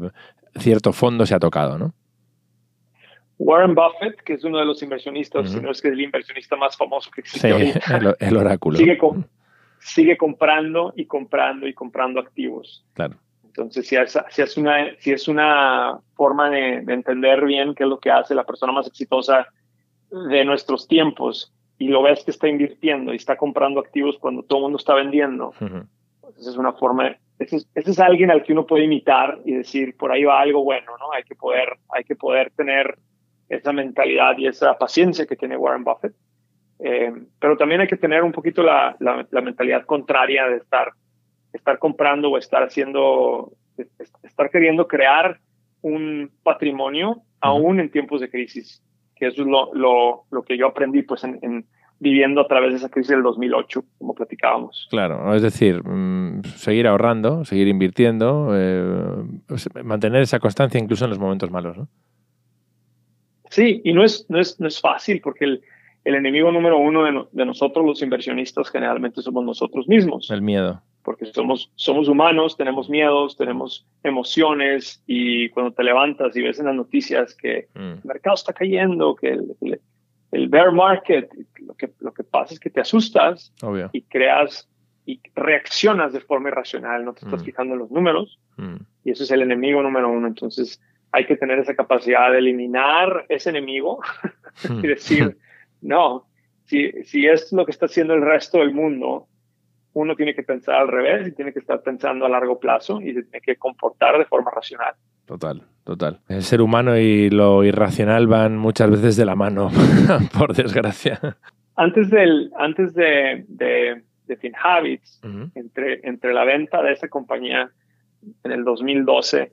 cierto 0.59 0.93
fondo 0.93 1.25
se 1.25 1.35
ha 1.35 1.39
tocado, 1.39 1.77
¿no? 1.77 1.93
Warren 3.39 3.75
Buffett, 3.75 4.21
que 4.23 4.33
es 4.33 4.43
uno 4.43 4.57
de 4.57 4.65
los 4.65 4.81
inversionistas, 4.81 5.51
si 5.51 5.59
no 5.59 5.71
es 5.71 5.81
que 5.81 5.89
es 5.89 5.93
el 5.93 6.01
inversionista 6.01 6.55
más 6.55 6.75
famoso 6.75 7.11
que 7.11 7.21
existe 7.21 7.49
El, 8.19 8.37
oráculo. 8.37 8.77
Sigue, 9.79 10.17
comprando 10.17 10.91
y 10.95 11.05
comprando 11.05 11.67
y 11.67 11.73
comprando 11.73 12.19
activos. 12.19 12.83
Claro. 12.93 13.15
Entonces, 13.45 13.87
si 13.87 13.95
es, 13.95 14.17
si 14.29 14.41
es, 14.41 14.57
una, 14.57 14.95
si 14.99 15.11
es 15.11 15.27
una 15.27 15.99
forma 16.15 16.49
de, 16.49 16.77
entender 16.87 17.45
bien 17.45 17.75
qué 17.75 17.83
es 17.83 17.89
lo 17.89 17.99
que 17.99 18.11
hace 18.11 18.33
la 18.33 18.43
persona 18.43 18.71
más 18.71 18.87
exitosa 18.87 19.47
de 20.09 20.45
nuestros 20.45 20.87
tiempos 20.87 21.53
y 21.77 21.89
lo 21.89 22.01
ves 22.01 22.23
que 22.23 22.31
está 22.31 22.47
invirtiendo 22.47 23.13
y 23.13 23.17
está 23.17 23.35
comprando 23.35 23.79
activos 23.79 24.17
cuando 24.19 24.41
todo 24.43 24.59
el 24.59 24.63
mundo 24.63 24.77
está 24.77 24.95
vendiendo, 24.95 25.53
pues 25.59 26.37
esa 26.37 26.49
es 26.51 26.57
una 26.57 26.73
forma, 26.73 27.15
ese 27.39 27.57
es, 27.57 27.67
ese 27.75 27.91
es 27.91 27.99
alguien 27.99 28.31
al 28.31 28.43
que 28.43 28.53
uno 28.53 28.65
puede 28.65 28.85
imitar 28.85 29.39
y 29.45 29.53
decir, 29.53 29.95
por 29.95 30.11
ahí 30.11 30.23
va 30.23 30.39
algo 30.39 30.63
bueno, 30.63 30.97
¿no? 30.97 31.11
Hay 31.11 31.23
que 31.23 31.35
poder, 31.35 31.77
hay 31.89 32.03
que 32.03 32.15
poder 32.15 32.51
tener 32.51 32.97
esa 33.49 33.73
mentalidad 33.73 34.37
y 34.37 34.47
esa 34.47 34.77
paciencia 34.77 35.25
que 35.25 35.35
tiene 35.35 35.57
Warren 35.57 35.83
Buffett. 35.83 36.13
Eh, 36.79 37.11
pero 37.39 37.57
también 37.57 37.81
hay 37.81 37.87
que 37.87 37.97
tener 37.97 38.23
un 38.23 38.31
poquito 38.31 38.61
la, 38.61 38.95
la, 38.99 39.41
mentalidad 39.41 39.85
contraria 39.85 40.47
de 40.47 40.57
estar, 40.57 40.91
estar 41.51 41.79
comprando 41.79 42.29
o 42.29 42.37
estar 42.37 42.61
haciendo, 42.61 43.51
estar 44.23 44.49
queriendo 44.51 44.87
crear 44.87 45.39
un 45.81 46.31
patrimonio 46.43 47.23
aún 47.41 47.79
en 47.79 47.89
tiempos 47.89 48.21
de 48.21 48.29
crisis, 48.29 48.83
que 49.15 49.27
eso 49.27 49.41
es 49.41 49.47
lo, 49.47 49.73
lo, 49.73 50.25
lo 50.29 50.43
que 50.43 50.55
yo 50.55 50.67
aprendí 50.67 51.01
pues 51.01 51.23
en, 51.23 51.65
viviendo 51.99 52.41
a 52.41 52.47
través 52.47 52.71
de 52.71 52.77
esa 52.77 52.89
crisis 52.89 53.09
del 53.09 53.23
2008, 53.23 53.83
como 53.97 54.13
platicábamos. 54.13 54.87
Claro, 54.89 55.33
es 55.33 55.41
decir, 55.41 55.81
mm, 55.83 56.43
seguir 56.43 56.87
ahorrando, 56.87 57.43
seguir 57.45 57.67
invirtiendo, 57.67 58.51
eh, 58.53 59.23
mantener 59.83 60.21
esa 60.21 60.39
constancia 60.39 60.79
incluso 60.79 61.05
en 61.05 61.09
los 61.09 61.19
momentos 61.19 61.49
malos, 61.49 61.77
¿no? 61.77 61.87
Sí, 63.49 63.81
y 63.83 63.93
no 63.93 64.03
es, 64.03 64.25
no 64.29 64.39
es, 64.39 64.59
no 64.59 64.67
es 64.67 64.79
fácil 64.79 65.21
porque 65.21 65.45
el, 65.45 65.61
el 66.03 66.15
enemigo 66.15 66.51
número 66.51 66.77
uno 66.77 67.03
de, 67.03 67.25
de, 67.31 67.45
nosotros 67.45 67.85
los 67.85 68.01
inversionistas 68.01 68.69
generalmente 68.69 69.21
somos 69.21 69.43
nosotros 69.43 69.87
mismos. 69.87 70.29
El 70.31 70.41
miedo. 70.41 70.81
Porque 71.03 71.25
somos, 71.25 71.71
somos 71.75 72.07
humanos, 72.07 72.57
tenemos 72.57 72.89
miedos, 72.89 73.37
tenemos 73.37 73.85
emociones 74.03 75.03
y 75.05 75.49
cuando 75.49 75.73
te 75.73 75.83
levantas 75.83 76.35
y 76.35 76.41
ves 76.41 76.59
en 76.59 76.65
las 76.65 76.75
noticias 76.75 77.35
que 77.35 77.67
mm. 77.73 77.79
el 77.79 78.01
mercado 78.03 78.35
está 78.35 78.53
cayendo, 78.53 79.15
que 79.15 79.29
el, 79.29 79.79
el, 80.31 80.49
bear 80.49 80.71
market, 80.71 81.29
lo 81.59 81.73
que, 81.75 81.91
lo 81.99 82.13
que 82.13 82.23
pasa 82.23 82.53
es 82.53 82.59
que 82.59 82.69
te 82.69 82.81
asustas 82.81 83.53
y 83.93 84.01
creas 84.03 84.69
y 85.05 85.21
reaccionas 85.35 86.11
de 86.11 86.19
forma 86.19 86.49
irracional, 86.49 87.05
no 87.05 87.13
te 87.13 87.25
estás 87.25 87.41
mm. 87.41 87.45
fijando 87.45 87.73
en 87.73 87.79
los 87.79 87.91
números 87.91 88.39
mm. 88.57 88.75
y 89.05 89.11
eso 89.11 89.23
es 89.23 89.31
el 89.31 89.41
enemigo 89.41 89.81
número 89.81 90.09
uno. 90.09 90.27
Entonces, 90.27 90.81
hay 91.11 91.25
que 91.25 91.37
tener 91.37 91.59
esa 91.59 91.75
capacidad 91.75 92.31
de 92.31 92.39
eliminar 92.39 93.25
ese 93.29 93.49
enemigo 93.49 93.99
y 94.63 94.73
hmm. 94.73 94.81
decir, 94.81 95.37
no, 95.81 96.27
si, 96.65 96.91
si 97.03 97.25
es 97.25 97.51
lo 97.53 97.65
que 97.65 97.71
está 97.71 97.85
haciendo 97.85 98.13
el 98.13 98.21
resto 98.21 98.59
del 98.59 98.73
mundo, 98.73 99.27
uno 99.93 100.15
tiene 100.15 100.35
que 100.35 100.43
pensar 100.43 100.75
al 100.75 100.87
revés 100.87 101.27
y 101.27 101.31
tiene 101.31 101.53
que 101.53 101.59
estar 101.59 101.81
pensando 101.81 102.25
a 102.25 102.29
largo 102.29 102.59
plazo 102.59 103.01
y 103.01 103.13
se 103.13 103.23
tiene 103.23 103.41
que 103.41 103.55
comportar 103.55 104.17
de 104.17 104.25
forma 104.25 104.51
racional. 104.51 104.93
Total, 105.25 105.63
total. 105.83 106.19
El 106.27 106.43
ser 106.43 106.61
humano 106.61 106.97
y 106.97 107.29
lo 107.29 107.63
irracional 107.63 108.27
van 108.27 108.57
muchas 108.57 108.91
veces 108.91 109.17
de 109.17 109.25
la 109.25 109.35
mano, 109.35 109.71
por 110.37 110.53
desgracia. 110.55 111.19
Antes, 111.75 112.09
del, 112.09 112.51
antes 112.57 112.93
de, 112.93 113.45
de, 113.47 114.03
de 114.25 114.37
FinHabits, 114.37 115.21
entre, 115.55 115.99
entre 116.07 116.33
la 116.33 116.43
venta 116.43 116.81
de 116.81 116.93
esa 116.93 117.07
compañía 117.07 117.71
en 118.43 118.51
el 118.51 118.63
2012 118.63 119.51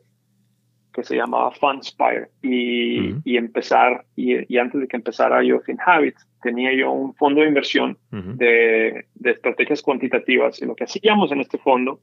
que 0.95 1.03
se 1.03 1.17
llamaba 1.17 1.51
Fundspire 1.51 2.31
y, 2.41 3.17
y 3.25 3.37
empezar, 3.37 4.07
y, 4.15 4.57
antes 4.57 4.81
de 4.81 4.87
que 4.87 4.97
empezara 4.97 5.43
yo 5.43 5.61
Habits, 5.85 6.27
tenía 6.41 6.73
yo 6.73 6.93
un 6.93 7.15
fondo 7.15 7.41
de 7.41 7.49
inversión 7.49 7.99
de, 8.11 9.07
de, 9.15 9.31
estrategias 9.31 9.83
cuantitativas 9.83 10.63
y 10.63 10.67
lo 10.67 10.77
que 10.77 10.85
hacíamos 10.85 11.33
en 11.33 11.41
este 11.41 11.59
fondo, 11.59 12.01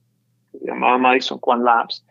que 0.52 0.60
se 0.60 0.66
llamaba 0.66 0.98
Madison 0.98 1.40
Quant 1.40 1.64
Labs, 1.64 2.06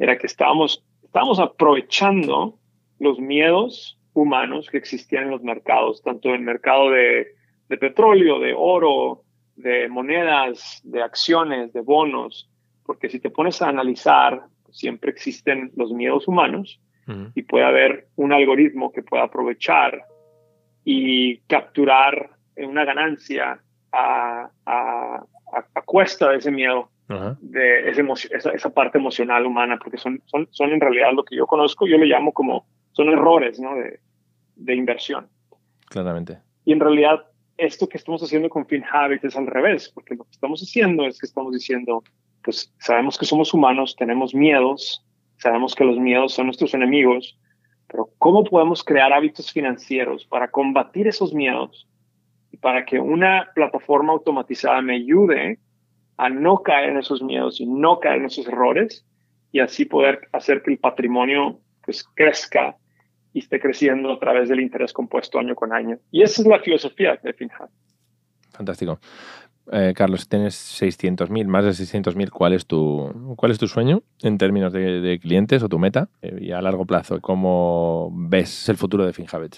era 0.00 0.16
que 0.16 0.26
estábamos, 0.26 0.82
estábamos 1.02 1.38
aprovechando 1.38 2.58
los 2.98 3.18
miedos 3.18 3.98
humanos 4.14 4.70
que 4.70 4.78
existían 4.78 5.24
en 5.24 5.30
los 5.30 5.42
mercados, 5.42 6.02
tanto 6.02 6.30
en 6.30 6.36
el 6.36 6.40
mercado 6.40 6.90
de, 6.90 7.26
de 7.68 7.76
petróleo, 7.76 8.40
de 8.40 8.54
oro, 8.56 9.22
de 9.56 9.88
monedas, 9.88 10.80
de 10.82 11.02
acciones, 11.02 11.74
de 11.74 11.82
bonos, 11.82 12.48
porque 12.86 13.10
si 13.10 13.20
te 13.20 13.30
pones 13.30 13.60
a 13.60 13.68
analizar 13.68 14.46
siempre 14.74 15.10
existen 15.10 15.70
los 15.76 15.92
miedos 15.92 16.28
humanos 16.28 16.80
y 17.34 17.42
puede 17.42 17.64
haber 17.64 18.08
un 18.16 18.32
algoritmo 18.32 18.90
que 18.90 19.02
pueda 19.02 19.24
aprovechar 19.24 20.04
y 20.84 21.38
capturar 21.40 22.30
una 22.56 22.84
ganancia 22.84 23.60
a, 23.92 24.50
a, 24.64 25.24
a, 25.74 25.82
cuesta 25.82 26.30
de 26.30 26.38
ese 26.38 26.50
miedo. 26.50 26.90
de 27.40 27.90
esa, 27.90 28.50
esa, 28.54 28.70
parte 28.70 28.96
emocional 28.96 29.44
humana, 29.44 29.78
porque 29.78 29.98
son, 29.98 30.22
son, 30.24 30.48
son 30.50 30.70
en 30.70 30.80
realidad 30.80 31.12
lo 31.12 31.24
que 31.24 31.36
yo 31.36 31.46
conozco, 31.46 31.86
yo 31.86 31.98
le 31.98 32.06
llamo 32.06 32.32
como, 32.32 32.66
son 32.92 33.10
errores 33.10 33.60
¿no? 33.60 33.74
de, 33.74 34.00
de 34.56 34.74
inversión. 34.74 35.28
Claramente. 35.86 36.38
Y 36.64 36.72
en 36.72 36.80
realidad 36.80 37.26
esto 37.56 37.88
que 37.88 37.98
estamos 37.98 38.22
haciendo 38.22 38.48
con 38.48 38.66
FinHabit 38.66 39.24
es 39.24 39.36
al 39.36 39.46
revés, 39.46 39.90
porque 39.94 40.14
lo 40.14 40.24
que 40.24 40.32
estamos 40.32 40.60
haciendo 40.62 41.06
es 41.06 41.18
que 41.18 41.26
estamos 41.26 41.52
diciendo, 41.52 42.02
pues 42.44 42.72
sabemos 42.78 43.18
que 43.18 43.24
somos 43.24 43.54
humanos, 43.54 43.96
tenemos 43.96 44.34
miedos, 44.34 45.04
sabemos 45.38 45.74
que 45.74 45.84
los 45.84 45.98
miedos 45.98 46.34
son 46.34 46.46
nuestros 46.46 46.74
enemigos, 46.74 47.38
pero 47.88 48.10
¿cómo 48.18 48.44
podemos 48.44 48.84
crear 48.84 49.12
hábitos 49.12 49.50
financieros 49.50 50.26
para 50.26 50.50
combatir 50.50 51.08
esos 51.08 51.32
miedos 51.32 51.88
y 52.52 52.58
para 52.58 52.84
que 52.84 53.00
una 53.00 53.48
plataforma 53.54 54.12
automatizada 54.12 54.80
me 54.82 54.96
ayude 54.96 55.58
a 56.16 56.28
no 56.28 56.62
caer 56.62 56.90
en 56.90 56.98
esos 56.98 57.22
miedos 57.22 57.60
y 57.60 57.66
no 57.66 57.98
caer 57.98 58.20
en 58.20 58.26
esos 58.26 58.46
errores 58.46 59.04
y 59.50 59.60
así 59.60 59.84
poder 59.84 60.28
hacer 60.32 60.62
que 60.62 60.72
el 60.72 60.78
patrimonio 60.78 61.60
pues 61.82 62.04
crezca 62.14 62.76
y 63.32 63.40
esté 63.40 63.58
creciendo 63.58 64.12
a 64.12 64.18
través 64.18 64.48
del 64.48 64.60
interés 64.60 64.92
compuesto 64.92 65.38
año 65.38 65.54
con 65.54 65.72
año. 65.72 65.98
Y 66.10 66.22
esa 66.22 66.42
es 66.42 66.46
la 66.46 66.60
filosofía 66.60 67.18
de 67.22 67.32
FinHab. 67.32 67.68
Fantástico. 68.50 69.00
Eh, 69.72 69.94
Carlos, 69.96 70.28
tienes 70.28 70.54
600.000, 70.80 71.46
más 71.46 71.64
de 71.64 71.70
600.000, 71.70 72.30
¿cuál 72.30 72.52
es 72.52 72.66
tu 72.66 73.34
cuál 73.36 73.50
es 73.50 73.58
tu 73.58 73.66
sueño 73.66 74.02
en 74.22 74.36
términos 74.36 74.72
de, 74.72 75.18
clientes 75.22 75.62
o 75.62 75.68
tu 75.68 75.78
meta? 75.78 76.08
Eh, 76.22 76.36
y 76.40 76.52
a 76.52 76.60
largo 76.60 76.84
plazo, 76.84 77.20
¿cómo 77.20 78.10
ves 78.14 78.68
el 78.68 78.76
futuro 78.76 79.06
de 79.06 79.12
FinHabit? 79.12 79.56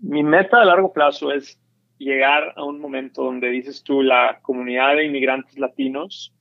Mi 0.00 0.22
meta 0.22 0.60
a 0.60 0.64
largo 0.64 0.92
plazo 0.92 1.30
es 1.32 1.58
llegar 1.98 2.52
a 2.56 2.64
un 2.64 2.80
momento 2.80 3.22
donde 3.22 3.48
dices 3.50 3.84
tú, 3.84 4.02
la 4.02 4.40
comunidad 4.42 4.96
de 4.96 5.04
inmigrantes 5.04 5.56
latinos 5.56 6.34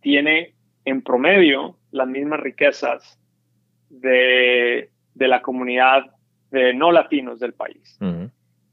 tiene 0.00 0.54
en 0.86 1.02
promedio 1.02 1.76
las 1.90 2.08
mismas 2.08 2.40
riquezas 2.40 3.18
de 3.90 4.92
de 5.14 5.28
la 5.28 5.42
comunidad 5.42 6.04
de 6.50 6.74
no 6.74 6.92
latinos 6.92 7.40
del 7.40 7.54
país. 7.54 7.98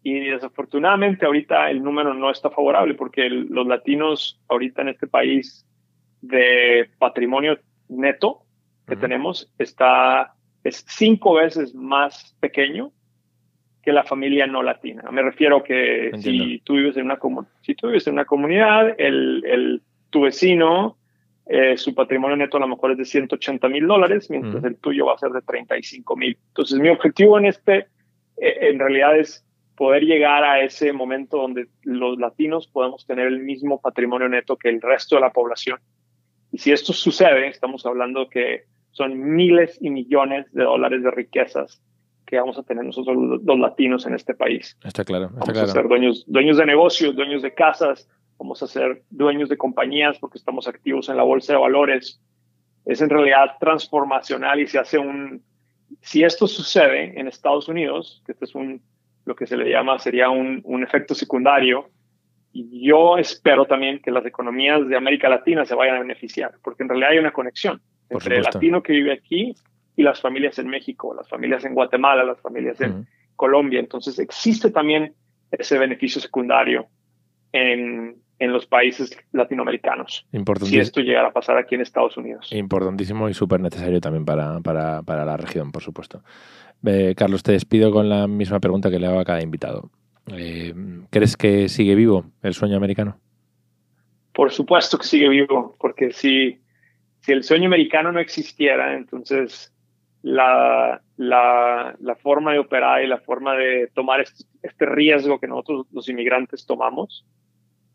Y 0.01 0.19
desafortunadamente 0.19 1.25
ahorita 1.25 1.69
el 1.69 1.83
número 1.83 2.13
no 2.13 2.31
está 2.31 2.49
favorable 2.49 2.93
porque 2.93 3.29
los 3.29 3.67
latinos 3.67 4.39
ahorita 4.47 4.81
en 4.81 4.89
este 4.89 5.07
país 5.07 5.65
de 6.21 6.89
patrimonio 6.97 7.59
neto 7.89 8.43
que 8.87 8.95
tenemos 8.95 9.51
está 9.57 10.33
es 10.63 10.85
cinco 10.87 11.35
veces 11.35 11.75
más 11.75 12.35
pequeño 12.39 12.91
que 13.81 13.91
la 13.93 14.03
familia 14.03 14.47
no 14.47 14.63
latina. 14.63 15.03
Me 15.11 15.21
refiero 15.21 15.63
que 15.63 16.11
si 16.17 16.59
tú 16.59 16.75
vives 16.75 16.97
en 16.97 17.05
una 17.05 17.19
si 17.61 17.75
tú 17.75 17.87
vives 17.87 18.07
en 18.07 18.13
una 18.13 18.25
comunidad, 18.25 18.95
el, 18.97 19.43
el 19.45 19.81
tu 20.09 20.21
vecino 20.21 20.97
eh, 21.51 21.77
su 21.77 21.95
patrimonio 21.95 22.37
neto 22.37 22.57
a 22.57 22.59
lo 22.59 22.67
mejor 22.67 22.91
es 22.91 22.99
de 22.99 23.05
180 23.05 23.69
mil 23.69 23.87
dólares, 23.87 24.29
mientras 24.29 24.63
el 24.63 24.77
tuyo 24.77 25.07
va 25.07 25.15
a 25.15 25.17
ser 25.17 25.31
de 25.31 25.41
35 25.41 26.15
mil. 26.15 26.37
Entonces, 26.49 26.79
mi 26.79 26.89
objetivo 26.89 27.39
en 27.39 27.47
este, 27.47 27.87
eh, 28.37 28.57
en 28.69 28.77
realidad, 28.77 29.17
es 29.17 29.43
poder 29.79 30.03
llegar 30.03 30.43
a 30.43 30.61
ese 30.61 30.91
momento 30.91 31.37
donde 31.37 31.69
los 31.83 32.19
latinos 32.19 32.67
podamos 32.67 33.05
tener 33.05 33.27
el 33.27 33.39
mismo 33.39 33.79
patrimonio 33.79 34.27
neto 34.27 34.57
que 34.57 34.67
el 34.67 34.81
resto 34.81 35.15
de 35.15 35.21
la 35.21 35.31
población. 35.31 35.79
Y 36.51 36.57
si 36.57 36.73
esto 36.73 36.91
sucede, 36.91 37.47
estamos 37.47 37.85
hablando 37.85 38.27
que 38.27 38.65
son 38.91 39.17
miles 39.37 39.77
y 39.79 39.89
millones 39.89 40.51
de 40.51 40.63
dólares 40.63 41.01
de 41.01 41.11
riquezas 41.11 41.81
que 42.25 42.37
vamos 42.37 42.57
a 42.57 42.63
tener 42.63 42.83
nosotros 42.83 43.15
los, 43.41 43.57
latinos 43.59 44.05
en 44.05 44.15
este 44.15 44.33
país. 44.33 44.77
Está 44.83 45.05
claro. 45.05 45.29
vamos 45.31 45.57
a 45.57 45.67
ser 45.67 45.87
dueños, 45.87 46.25
dueños 46.27 46.57
de 46.57 46.65
negocios, 46.65 47.15
dueños 47.15 47.41
de 47.41 47.53
casas, 47.53 48.09
vamos 48.37 48.61
a 48.61 48.67
ser 48.67 49.03
dueños 49.09 49.47
de 49.47 49.55
compañías 49.55 50.19
porque 50.19 50.39
estamos 50.39 50.67
activos 50.67 51.07
en 51.07 51.15
la 51.15 51.23
bolsa 51.23 51.53
de 51.53 51.59
valores. 51.59 52.21
Es 52.83 52.99
en 52.99 53.09
realidad 53.09 53.55
transformacional 53.61 54.59
y 54.59 54.67
se 54.67 54.77
hace 54.77 54.97
un, 54.97 55.41
si 56.01 56.25
esto 56.25 56.47
sucede 56.47 57.17
en 57.17 57.29
Estados 57.29 57.69
Unidos, 57.69 58.21
que 58.25 58.33
este 58.33 58.43
es 58.43 58.55
un, 58.55 58.81
lo 59.29 59.35
que 59.35 59.45
se 59.45 59.55
le 59.55 59.69
llama, 59.69 59.99
sería 59.99 60.29
un, 60.29 60.59
un 60.63 60.83
efecto 60.83 61.13
secundario, 61.13 61.91
y 62.51 62.87
yo 62.87 63.17
espero 63.19 63.65
también 63.65 63.99
que 63.99 64.09
las 64.09 64.25
economías 64.25 64.87
de 64.89 64.97
América 64.97 65.29
Latina 65.29 65.65
se 65.65 65.75
vayan 65.75 65.97
a 65.97 65.99
beneficiar, 65.99 66.51
porque 66.63 66.81
en 66.81 66.89
realidad 66.89 67.11
hay 67.11 67.19
una 67.19 67.31
conexión 67.31 67.79
entre 68.09 68.37
el 68.37 68.43
latino 68.43 68.81
que 68.81 68.93
vive 68.93 69.13
aquí 69.13 69.53
y 69.95 70.01
las 70.01 70.19
familias 70.19 70.57
en 70.57 70.67
México, 70.67 71.13
las 71.13 71.29
familias 71.29 71.63
en 71.63 71.75
Guatemala, 71.75 72.23
las 72.23 72.41
familias 72.41 72.81
en 72.81 73.07
Colombia. 73.35 73.79
Entonces 73.79 74.17
existe 74.17 74.71
también 74.71 75.13
ese 75.51 75.77
beneficio 75.77 76.19
secundario 76.19 76.87
en, 77.51 78.15
en 78.39 78.51
los 78.51 78.65
países 78.65 79.15
latinoamericanos. 79.31 80.25
Si 80.61 80.79
esto 80.79 81.01
llegara 81.01 81.27
a 81.27 81.31
pasar 81.31 81.57
aquí 81.57 81.75
en 81.75 81.81
Estados 81.81 82.17
Unidos. 82.17 82.51
Importantísimo 82.51 83.29
y 83.29 83.35
súper 83.35 83.59
necesario 83.59 84.01
también 84.01 84.25
para, 84.25 84.59
para, 84.61 85.03
para, 85.03 85.23
la 85.23 85.37
región, 85.37 85.71
por 85.71 85.83
supuesto. 85.83 86.23
Eh, 86.85 87.13
Carlos, 87.17 87.43
te 87.43 87.51
despido 87.51 87.91
con 87.91 88.09
la 88.09 88.27
misma 88.27 88.59
pregunta 88.59 88.89
que 88.89 88.99
le 88.99 89.07
hago 89.07 89.19
a 89.19 89.25
cada 89.25 89.41
invitado. 89.41 89.89
Eh, 90.35 90.73
¿Crees 91.09 91.35
que 91.35 91.69
sigue 91.69 91.95
vivo 91.95 92.25
el 92.41 92.53
sueño 92.53 92.77
americano? 92.77 93.17
Por 94.33 94.51
supuesto 94.51 94.97
que 94.97 95.05
sigue 95.05 95.27
vivo, 95.27 95.75
porque 95.79 96.11
si, 96.11 96.59
si 97.21 97.31
el 97.31 97.43
sueño 97.43 97.67
americano 97.67 98.11
no 98.11 98.19
existiera, 98.19 98.95
entonces 98.95 99.73
la, 100.21 101.01
la, 101.17 101.95
la, 101.99 102.15
forma 102.15 102.53
de 102.53 102.59
operar 102.59 103.03
y 103.03 103.07
la 103.07 103.19
forma 103.19 103.55
de 103.55 103.87
tomar 103.93 104.21
este, 104.21 104.43
este 104.61 104.85
riesgo 104.85 105.39
que 105.39 105.47
nosotros 105.47 105.87
los 105.91 106.07
inmigrantes 106.09 106.65
tomamos, 106.65 107.25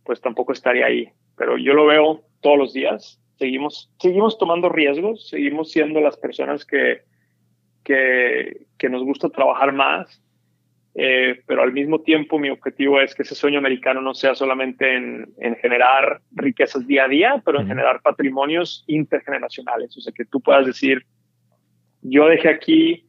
pues 0.05 0.21
tampoco 0.21 0.53
estaría 0.53 0.87
ahí. 0.87 1.09
Pero 1.37 1.57
yo 1.57 1.73
lo 1.75 1.87
veo 1.87 2.23
todos 2.41 2.59
los 2.59 2.73
días. 2.73 3.21
Seguimos, 3.37 3.91
seguimos 3.99 4.39
tomando 4.39 4.69
riesgos, 4.69 5.29
seguimos 5.29 5.71
siendo 5.71 6.01
las 6.01 6.17
personas 6.17 6.65
que, 6.65 7.03
que, 7.85 8.67
que 8.79 8.89
nos 8.89 9.05
gusta 9.05 9.29
trabajar 9.29 9.73
más, 9.73 10.21
eh, 10.97 11.43
pero 11.47 11.63
al 11.63 11.73
mismo 11.73 12.01
tiempo 12.01 12.39
mi 12.39 12.51
objetivo 12.51 13.01
es 13.01 13.15
que 13.15 13.23
ese 13.23 13.35
sueño 13.35 13.59
americano 13.59 14.01
no 14.01 14.15
sea 14.15 14.35
solamente 14.35 14.97
en, 14.97 15.33
en 15.39 15.57
generar 15.57 16.21
riquezas 16.33 16.87
día 16.87 17.05
a 17.05 17.09
día, 17.09 17.43
pero 17.45 17.61
en 17.61 17.67
generar 17.67 18.01
patrimonios 18.01 18.85
intergeneracionales. 18.87 19.97
O 19.97 20.01
sea, 20.01 20.13
que 20.13 20.25
tú 20.25 20.41
puedas 20.41 20.67
decir, 20.67 21.05
yo 22.03 22.27
dejé 22.27 22.49
aquí 22.49 23.05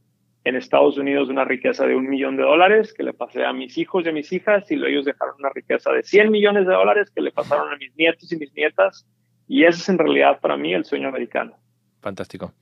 en 0.45 0.55
Estados 0.55 0.97
Unidos 0.97 1.29
una 1.29 1.43
riqueza 1.43 1.85
de 1.85 1.95
un 1.95 2.07
millón 2.07 2.38
de 2.38 2.43
dólares 2.43 2.93
que 2.93 3.03
le 3.03 3.13
pasé 3.13 3.43
a 3.43 3.51
mis 3.51 3.77
hijos 3.77 4.05
y 4.05 4.09
a 4.09 4.11
mis 4.11 4.31
hijas 4.31 4.69
y 4.71 4.75
ellos 4.75 5.05
dejaron 5.05 5.35
una 5.39 5.49
riqueza 5.49 5.91
de 5.91 6.03
100 6.03 6.31
millones 6.31 6.67
de 6.67 6.73
dólares 6.73 7.11
que 7.13 7.21
le 7.21 7.31
pasaron 7.31 7.73
a 7.73 7.77
mis 7.77 7.95
nietos 7.95 8.31
y 8.31 8.38
mis 8.38 8.53
nietas 8.53 9.07
y 9.47 9.63
ese 9.63 9.81
es 9.81 9.89
en 9.89 9.97
realidad 9.97 10.39
para 10.39 10.55
mí 10.55 10.73
el 10.73 10.85
sueño 10.85 11.07
americano. 11.09 11.57
Fantástico. 11.99 12.53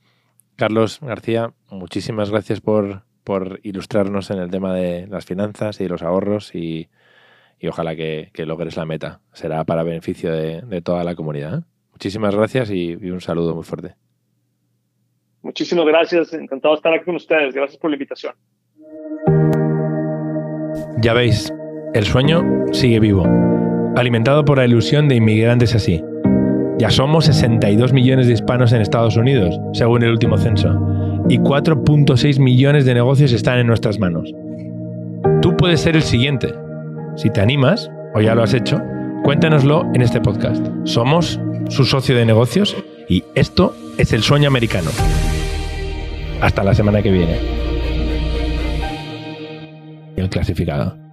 Carlos 0.56 1.00
García, 1.00 1.52
muchísimas 1.68 2.30
gracias 2.30 2.60
por, 2.60 3.02
por 3.24 3.60
ilustrarnos 3.62 4.30
en 4.30 4.38
el 4.38 4.50
tema 4.50 4.74
de 4.74 5.06
las 5.08 5.24
finanzas 5.24 5.80
y 5.80 5.88
los 5.88 6.02
ahorros 6.02 6.54
y, 6.54 6.88
y 7.58 7.68
ojalá 7.68 7.96
que, 7.96 8.30
que, 8.32 8.46
logres 8.46 8.76
la 8.76 8.84
meta. 8.84 9.20
Será 9.32 9.64
para 9.64 9.82
beneficio 9.82 10.32
de, 10.32 10.62
de 10.62 10.82
toda 10.82 11.02
la 11.02 11.14
comunidad. 11.14 11.58
¿eh? 11.58 11.62
Muchísimas 11.92 12.34
gracias 12.34 12.70
y, 12.70 12.96
y 13.00 13.10
un 13.10 13.20
saludo 13.20 13.54
muy 13.54 13.64
fuerte. 13.64 13.96
Muchísimas 15.42 15.86
gracias, 15.86 16.32
encantado 16.32 16.74
de 16.74 16.78
estar 16.78 16.94
aquí 16.94 17.04
con 17.04 17.16
ustedes. 17.16 17.54
Gracias 17.54 17.78
por 17.78 17.90
la 17.90 17.96
invitación. 17.96 18.34
Ya 21.00 21.12
veis, 21.12 21.52
el 21.92 22.04
sueño 22.04 22.42
sigue 22.72 23.00
vivo, 23.00 23.26
alimentado 23.96 24.44
por 24.44 24.58
la 24.58 24.64
ilusión 24.64 25.08
de 25.08 25.16
inmigrantes 25.16 25.74
así. 25.74 26.02
Ya 26.78 26.90
somos 26.90 27.26
62 27.26 27.92
millones 27.92 28.26
de 28.26 28.32
hispanos 28.32 28.72
en 28.72 28.80
Estados 28.80 29.16
Unidos, 29.16 29.60
según 29.72 30.02
el 30.02 30.10
último 30.10 30.36
censo, 30.38 30.68
y 31.28 31.38
4.6 31.38 32.40
millones 32.40 32.84
de 32.84 32.94
negocios 32.94 33.32
están 33.32 33.58
en 33.58 33.68
nuestras 33.68 34.00
manos. 34.00 34.32
Tú 35.40 35.56
puedes 35.56 35.80
ser 35.80 35.94
el 35.94 36.02
siguiente. 36.02 36.52
Si 37.16 37.30
te 37.30 37.40
animas, 37.40 37.90
o 38.14 38.20
ya 38.20 38.34
lo 38.34 38.42
has 38.42 38.54
hecho, 38.54 38.80
cuéntanoslo 39.22 39.86
en 39.94 40.02
este 40.02 40.20
podcast. 40.20 40.66
Somos 40.82 41.38
su 41.68 41.84
socio 41.84 42.16
de 42.16 42.26
negocios 42.26 42.76
y 43.08 43.22
esto 43.36 43.74
es 43.96 44.12
el 44.12 44.22
sueño 44.22 44.48
americano. 44.48 44.90
Hasta 46.40 46.64
la 46.64 46.74
semana 46.74 47.02
que 47.02 47.12
viene. 47.12 47.38
El 50.16 50.28
clasificado. 50.28 51.03